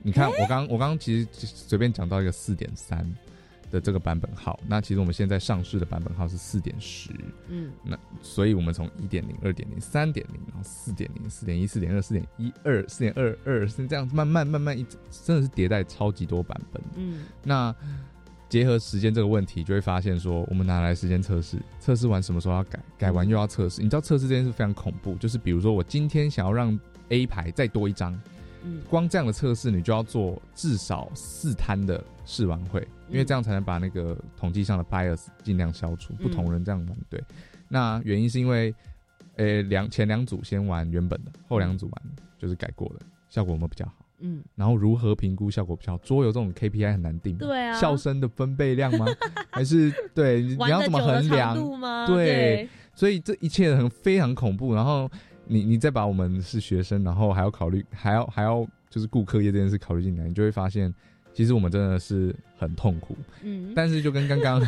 [0.03, 3.07] 你看，我刚我刚刚其实随便讲到一个四点三。
[3.71, 7.11] 的这个版本号，那其实我们现在上市的版本号是四点十，
[7.49, 17.75] 嗯，那所以我们从一点零、二点零、三点零，然后四点零、四点一、四点二、四点一二、四点二二，是这样慢慢慢慢一直，真的是迭代超级多版本，嗯，那
[18.49, 26.79] 结合时间这个问题，就会发现说，我们拿来时间测试，测试完什么时候要改，改完又要测试，你知道测试这件事非常恐怖，就是比如说我今天想要让
[27.11, 28.21] A 牌再多一张。
[28.91, 36.15] 光这样的测试，你就要做至少四摊的试玩会，因为这样才能把那个统计上的 bias 尽量消除。
[36.15, 37.23] 不同人这样玩，对。
[37.69, 38.75] 那原因是因为，
[39.37, 42.03] 呃，两前两组先玩原本的，后两组玩
[42.39, 43.95] 就是改过的，效果有没有比较好？
[44.21, 44.43] 嗯。
[44.55, 45.99] 然后如何评估效果比较好？
[45.99, 47.73] 桌游这种 KPI 很难定，对啊。
[47.75, 49.07] 笑声的分贝量吗？
[49.51, 51.57] 还是对你要怎么衡量？
[52.07, 52.69] 对。
[52.95, 55.11] 所以这一切很非常恐怖，然后。
[55.53, 60.95] 你你再把我们是学生，然后还要考虑，还要还要就是顾客业这件事考虑进来，你就会发现，
[61.33, 63.17] 其实我们真的是很痛苦。
[63.43, 64.61] 嗯，但是就跟刚刚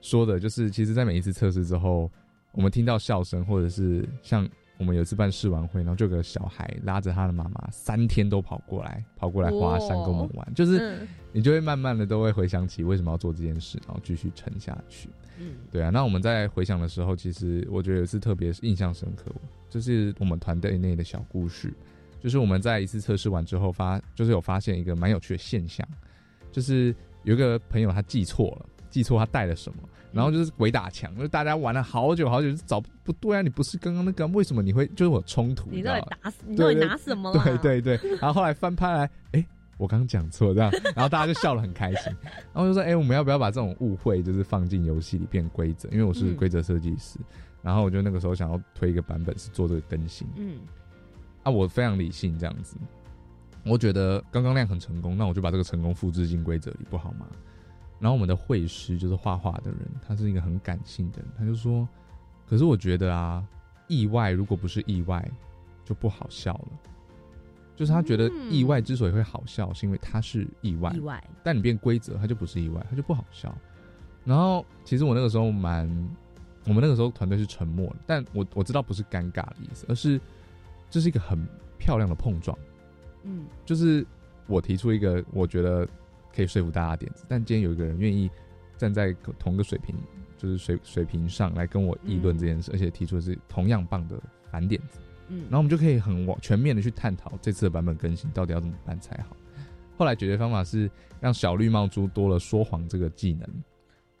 [0.00, 2.10] 说的，就是其实，在每一次测试之后，
[2.52, 4.48] 我们听到笑声，或者是像
[4.78, 15.08] 我们有一次办试玩会，然后就有个小孩拉着他的妈妈，三天都跑过来，跑过来华山跟我们玩，就是你就会慢慢的都会回想起为什么要做这件事，然后继续沉下去。
[15.38, 15.90] 嗯，对啊。
[15.90, 19.30] 那我们在回想的时候，其实我觉得是特别印象深刻。
[19.68, 21.72] 就是我们团队内的小故事，
[22.20, 25.86] 就是我们在一次测试完之后发，就是有发现一个蛮有趣的现象，
[26.52, 26.94] 就是
[27.24, 35.70] 有一个朋友他记错了，记错他带了什么，然后就是鬼打墙，就是大家玩了好久好久，找不对啊，你不是刚刚那个，为什么你会就是有冲突？
[35.70, 36.44] 你到底打死？
[36.46, 37.32] 你到底拿什么？
[37.58, 39.46] 对对对，然后后来翻拍来，哎，
[39.78, 42.14] 我刚刚讲错这样，然后大家就笑得很开心，
[42.52, 45.88] 然后就说，哎，我们要不要把这种误会就是放进游戏里变规则？
[45.90, 47.18] 因为我是规则设计师。
[47.62, 50.60] 然后我就那个时候想要推一个版本是做这个更新，嗯，
[51.42, 52.76] 啊，我非常理性这样子，
[53.64, 57.26] 我觉得刚刚那样很成功，那我就把这个成功复制进规则里，不好吗？
[57.98, 61.88] 然后我们的绘师就是画画的人，他是一个很感性的人，他就说，
[62.46, 63.46] 可是我觉得啊，
[63.88, 65.26] 意外如果不是意外，
[65.84, 66.68] 就不好笑了，
[67.76, 73.56] 就是他觉得意外之所以会好笑，是因为它是意外，意外，但你变规则，它就不是意外，它就不好笑。
[74.24, 75.88] 然后其实我那个时候蛮。
[76.66, 80.20] 我们那个时候团队是沉默的，但我我知道不是尴尬的意思，而是
[80.90, 81.46] 这是一个很
[81.78, 82.56] 漂亮的碰撞。
[83.22, 84.04] 嗯，就是
[84.46, 85.86] 我提出一个我觉得
[86.34, 88.30] 可以说服大家的点子，但今天有一个人愿意
[88.76, 89.94] 站在同一个水平，
[90.36, 94.20] 就是水水平上来跟我议论这件事，而且提出的是同样棒的
[94.50, 94.98] 反点子。
[95.28, 99.36] 嗯，然后我们就可以很往全面的去探讨这次的版本更新到底要怎么办才好。
[99.96, 103.48] 后来解决方法是让小绿帽猪多了说谎这个技能。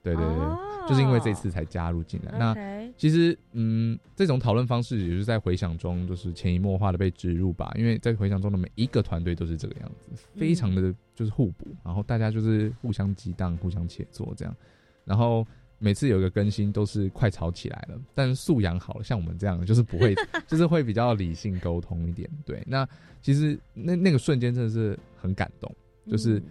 [0.02, 0.70] 对对对。
[0.88, 2.36] 就是因为这次才加入进来。
[2.36, 2.52] 那
[2.96, 7.72] 其实，嗯，这种讨论方式也是在回想中，就是潜移默化的被植入吧。
[7.76, 14.56] 因为在回想中的每一个团队都是这个样子，非常的就是互补，然后大家就是互相激荡、互相切磋这样。
[15.04, 15.46] 然后
[15.78, 20.12] 每次有一个更新都是快吵起来了，但素养好了，像我们这样就是不会，
[20.48, 22.28] 就是会比较理性沟通一点。
[22.44, 22.88] 对，那
[23.22, 25.72] 其实那那个瞬间真的是很感动，
[26.10, 26.42] 就是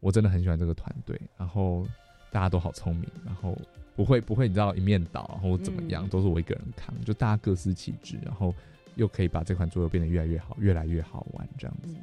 [0.00, 1.86] 我真的很喜欢这个团队，然后。
[2.30, 3.56] 大家都好聪明，然后
[3.94, 8.54] 不会不会，你知道一面倒，然后怎么样，都是我一个人扛，就大家各司其职，然后
[8.94, 11.94] 又可以把这款桌游变得越来越好，越来越好玩，这样子。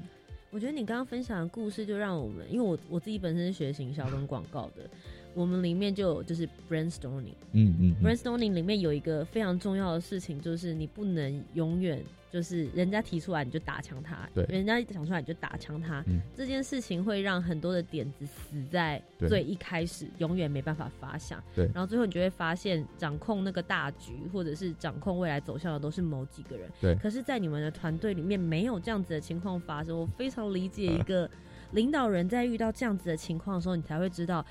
[0.49, 4.87] 我觉得你刚刚分享的故事，就让我们，因为我我自己本身是学行销跟广告的，
[5.33, 8.03] 我们里面就有就是 brainstorming，嗯嗯嗯。
[8.03, 12.03] brainstorming 里面有一个非常重要的事情，就是你不能永远
[12.33, 21.39] 就是人家提出来你就打枪他，对人家讲出来你就打枪他，嗯这件事情会让很多的点子死在对最一开始，永远没办法发想。
[21.53, 26.67] 对然后最后你就会发现，掌控那个大局或者是掌控未来走向的都是某几个人。
[26.81, 31.29] 对可是，在你们的团队里面没有这样子的情况发生，我非常理解一个
[31.73, 34.43] 领导人在遇到这样子的情况的时候，你才会知道。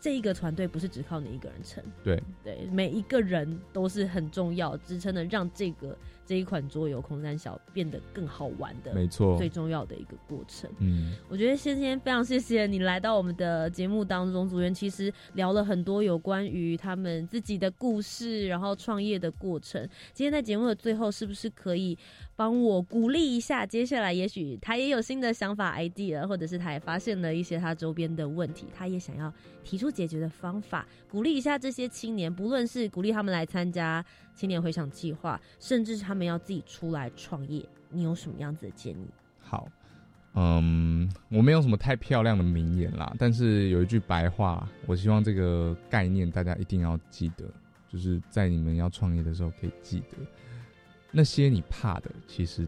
[0.00, 5.96] 这一个团队不是只靠你一个人撑，对对，每一个人都是很重要，支撑的让这个
[6.26, 10.70] 这一款桌游《空山小》变得更好玩的，没错最重要的一个过程。
[10.78, 19.86] 嗯，我觉得先先非常谢谢你来到我们的节目当中，组员其实聊了很多有关于他们自己的故事，然后创业的过程。
[20.12, 21.96] 今天在节目的最后，是不是可以
[22.34, 23.66] 帮我鼓励一下？
[23.66, 34.04] 接下来也许他也有新的想法 idea，或者是他也发现了一些他周边的问题，他也想要提出解决的方法，鼓励一下这些青年，不论是鼓励他们来参加
[34.34, 39.06] 青年回想计划，甚至是他们要自己出来创业，你有什么样子的建议？
[39.40, 39.68] 好，
[40.34, 47.44] 嗯，我没有什么太漂亮的名言啦，但是有一句白话，我希望这个概念大家一定要记得，
[47.88, 50.16] 就是在你们要创业的时候可以记得，
[51.12, 52.66] 那些你怕的，其实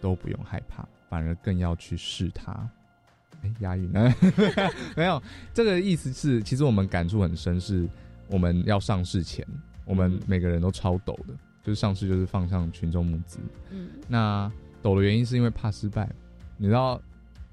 [0.00, 2.70] 都不用害怕，反而更要去试它。
[3.42, 4.14] 哎，押韵呢？
[4.94, 5.20] 没有，
[5.52, 7.88] 这个意思是，其实我们感触很深，是
[8.28, 9.44] 我们要上市前，
[9.84, 13.38] 我们每个人都超抖的，就是上市就是放上群众募资，
[13.70, 14.50] 嗯，那
[14.82, 16.08] 抖的原因是因为怕失败，
[16.56, 17.00] 你知道，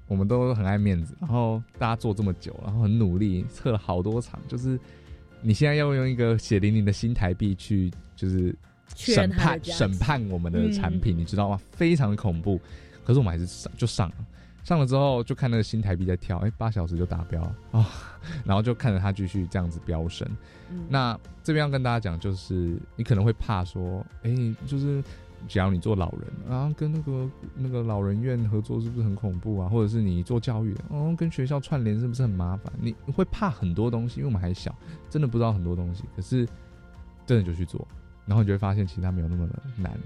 [0.06, 4.78] 我们都很爱面子，然后大家做这么久，然后很努力，测了好多场，就是
[5.42, 8.54] 你现在要用一个血淋淋的新台币去，就是
[8.94, 11.18] 确审判审判我们的产品，嗯。
[11.18, 11.60] 你知道吗？
[11.72, 12.60] 非常的恐怖，
[13.04, 14.14] 可是我们还是上就上了。
[14.64, 17.86] 上了之后就看那个新台币在跳，哎、八小时就达标了啊、
[18.44, 20.28] 然后就看着它继续这样子飙升。
[20.70, 24.30] 嗯那这边要跟大家讲，就是你可能会怕说，哎、
[24.66, 25.02] 就是
[25.46, 29.68] 只要你做老人，然后跟那个那个老人院合作是不是很恐怖啊？
[29.68, 32.70] 或者是你做教育的，哦，跟学校串联是不是很麻烦？
[32.78, 34.74] 你会怕很多东西，因为我们还小，
[35.08, 36.04] 真的不知道很多东西。
[36.14, 36.46] 可是
[37.24, 37.86] 真的就去做，
[38.26, 39.96] 然后你就会发现其实它没有那么的难。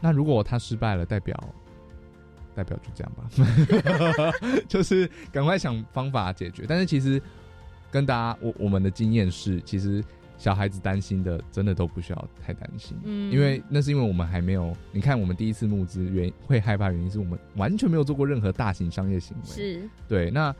[0.00, 1.38] 那如果他失败了，代表
[2.54, 4.32] 代表就这样吧，
[4.68, 6.64] 就是赶快想方法解决。
[6.68, 7.20] 但是其实
[7.90, 10.02] 跟大家，我我们的经验是，其实
[10.38, 14.74] 小孩子担心的，真的都不需要太担心，嗯因为那是因为我们还没有。
[14.90, 20.54] 你看，我们第一次募资原会害怕，原因是我们完全没有做过任何大型商业行为，是对，那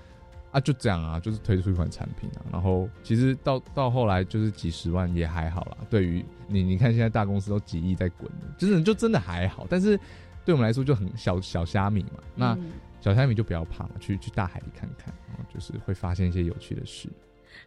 [0.50, 5.78] 啊就这样啊，就是推出一款产品啊，然后其实到到后来就是几十万也还好啦。
[5.88, 9.98] 对于你，你看现在大公司都几亿在滚，就是就真的还好，但是
[10.44, 12.22] 对我们来说就很小小虾米嘛。
[12.34, 12.70] 那嗯
[13.00, 17.08] 小虾米就不要怕嘛，去去大海里看看，然后就是会发现一些有趣的事。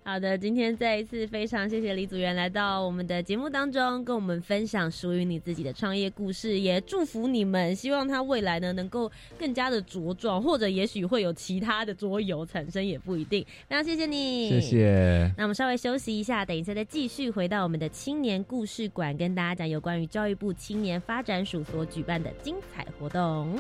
[0.07, 13.43] 好的，今天再一次非常谢谢李组员来到我们的节目当中，跟我们分享属于你自己的创业故事，也祝福你们，希望他未来呢能够更加的茁壮，或者也许会有其他的桌游产生，也不一定。
[13.67, 14.61] 非常谢谢你，谢。
[14.61, 15.33] 谢。
[15.35, 23.57] 那我们稍微休息一下，等一下再继续回到我们的青年故事馆，跟大家讲有关于教育部青年发展署所举办的精彩活动。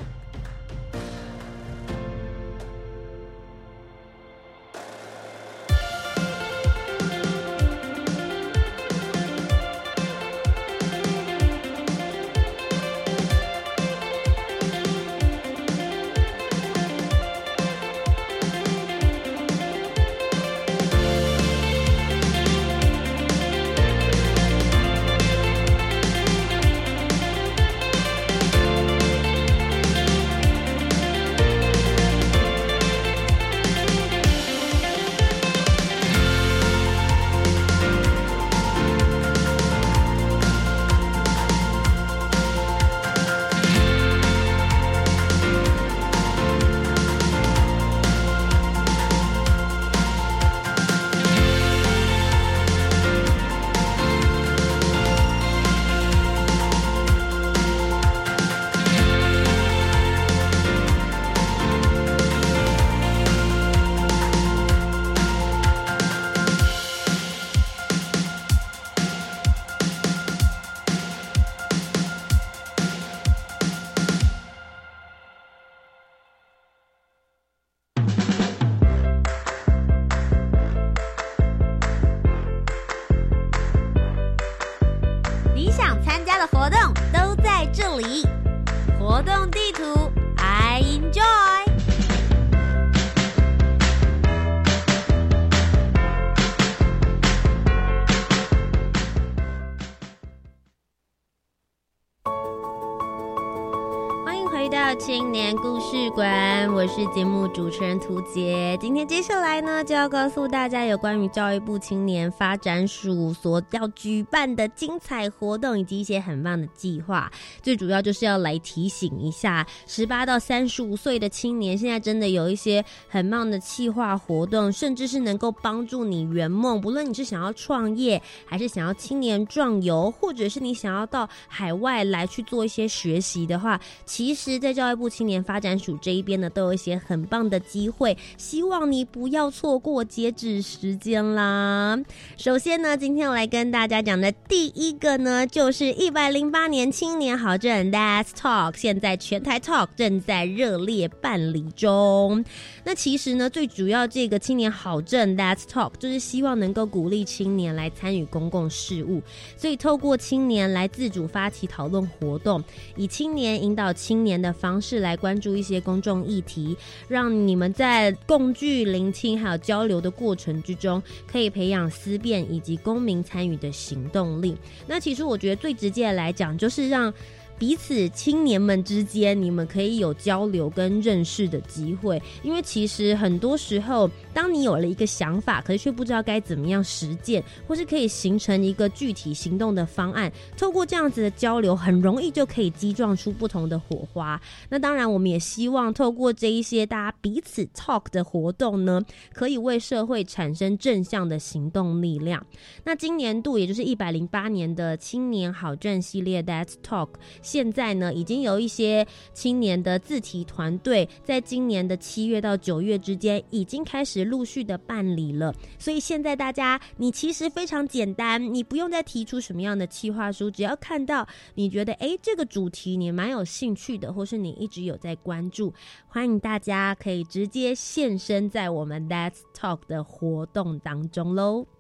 [104.65, 108.75] 回到青年故事馆，我是节目主持人涂杰。
[108.81, 117.31] 今天接下来呢，就要告诉大家有关于教育部青年发展署所要举办的精彩活动，以及一些很棒的计划。
[117.61, 126.81] 最主要就是要来提醒一下，十八到三十五岁的青年，现在真的有一些很棒的计划活动，甚至是能够帮助你圆梦。
[126.81, 141.97] 不论你是想要创业，还是想要青年壮游，或者是你想要到海外来去做一些学习的话，其实，在教育部青年发展署这一边呢，都有一些很棒的机会，希望你不要错过截止时间啦。
[142.37, 152.43] 首先呢，今天我来跟大家讲的第一个呢，就是一百零八年青年好证 Let's Talk，现在全台 Talk 正在热烈办理中。
[152.83, 159.21] 那其实呢，最主要这个青年好证 Let's Talk，就是希望能够鼓励青年来参与公共事务，
[159.57, 162.63] 所以透过青年来自主发起讨论活动，
[162.95, 166.77] 以青年引导青年的方式来关注一些公众议题，
[167.07, 174.55] 让你们在共聚、聆听还有交流的过程之中，可以培养思辨以及公民参与的行动力。
[174.87, 177.13] 那其实我觉得最直接的来讲，就是让。
[177.57, 194.39] 彼此青年们之间，你们可以有交流跟认识的机会，因为其实很多时候，当你有了一个想法，可是却不知道该怎么样实践，或是可以形成一个具体行动的方案，透过这样子的交流，很容易就可以激撞出不同的火花。
[194.69, 199.01] 那当然，我们也希望透过这一些大家彼此 talk 的活动呢，
[199.33, 202.45] 可以为社会产生正向的行动力量。
[202.83, 207.09] 那今年度，也就是一百零八年的青年好政系列 That Talk。
[207.45, 215.53] 现在呢，已经有一些青年的自提团队，在今年的七月到九月之间，已经开始陆续的办理了。
[215.77, 225.71] 所以现在大家，你其实非常简单，你不用再提出什么样的企划书，只要看到你觉得哎这个主题你蛮有兴趣的，或是你一直有在关注，
[226.07, 231.74] 欢迎大家可以直接现身在我们 Let's Talk 的活动当中喽。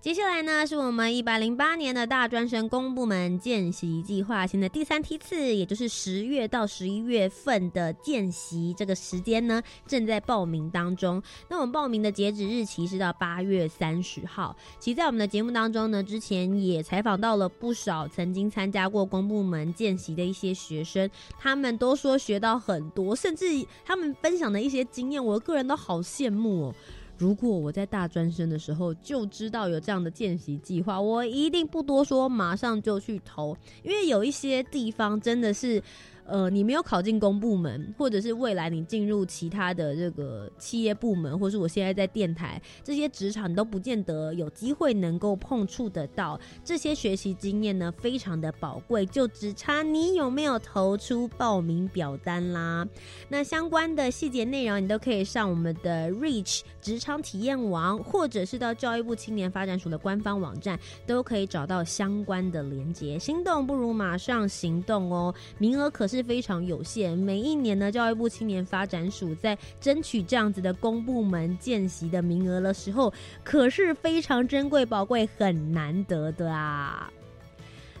[0.00, 11.22] 接下来呢，是我们一百零八年的大专生公部门见习计划，现在第三梯次，也就是十月到十一月份的见习，这个时间呢正在报名当中。
[11.50, 14.56] 那我们报名的截止日期是到八月三十号。
[14.78, 23.44] 其实，在我们的节目当中呢，之前也采访到了不少曾经参加过公部门见习的一些学生，他们都说学到很多，甚至
[23.84, 26.74] 他们分享的一些经验，我个人都好羡慕哦。
[27.20, 35.82] 如果我在大专生的时候就知道有这样的见习计划，我一定不多说，马上就去投，因为有一些地方真的是。
[36.30, 52.86] 呃，你没有考进公部门，或者是未来你进入其他的这个企业部门，或是我现在在电台这些职场，你都不见得有机会能够碰触得到这些学习经验呢，非常的宝贵，就只差你有没有投出报名表单啦。
[53.28, 63.18] 那相关的细节内容，你都可以上我们的 Reach 职场体验网，或者是到教育部青年发展署的官方网站，都可以找到相关的连接。
[63.18, 73.12] 心动不如马上行动哦，名额可是非常有限，每一年呢，教育部青年发展署在争取这样子的公部门见习的名额的时候，
[73.42, 77.10] 可是非常珍贵、宝贵、很难得的啊。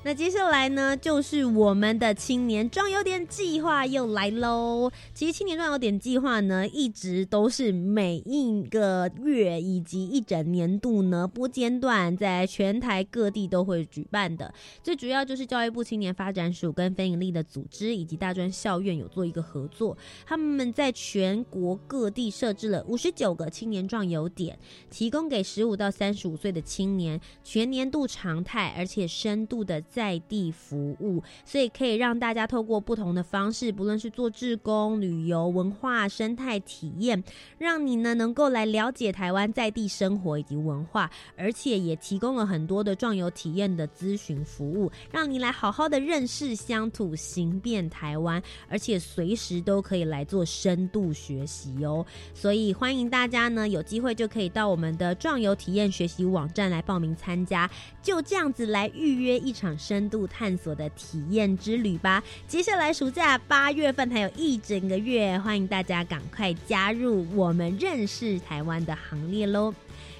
[0.02, 4.90] 那接下来呢，就是我们的青年壮游点计划又来喽。
[5.12, 14.52] 其实青年壮游点计划呢，一直都是每一个月以及一整年度呢不间断，在全台各地都会举办的。
[14.82, 19.94] 最主要就是教育部青年发展署跟非营利的组织以及大专校院有做一个合作，
[20.24, 29.84] 他们在全国各地设置了五十九个青年壮游点，提供给十五到三十五岁的青年全年度常态而且深度的。
[29.90, 37.22] 在地服务，所以可以让大家透过不同的方式，不论是做志工、旅游、文化、生态体验，
[37.58, 52.06] 让你呢能够来了解台湾在地生活以及文化，而且也提供了很多的壮游体验的咨询服务，让你来好好的认识乡土、行遍台湾，而且随时都可以来做深度学习哦。
[52.32, 57.68] 所以欢迎大家呢有机会就可以到我们的壮游体验学习网站来报名参加，
[58.00, 59.76] 就这样子来预约一场。
[59.80, 62.22] 深度探索的体验之旅吧！
[62.46, 69.74] 接下来暑假八月份还有一整个月，欢迎大家赶快加入我们认识台湾的行列喽！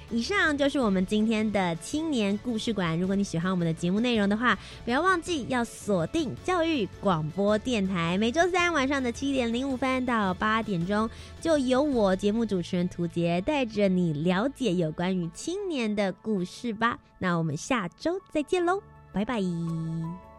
[0.09, 2.99] 以上就是我们今天的青年故事馆。
[2.99, 11.09] 如果你喜欢我们的节目内容的话，不要忘记要锁定教育广播电台，每周三晚上的七点零五分到八点钟，
[11.39, 16.99] 就由我节目主持人涂杰带着你了解有关于青年的故事吧。
[17.19, 18.81] 那我们下周再见喽！
[19.13, 20.30] 拜拜。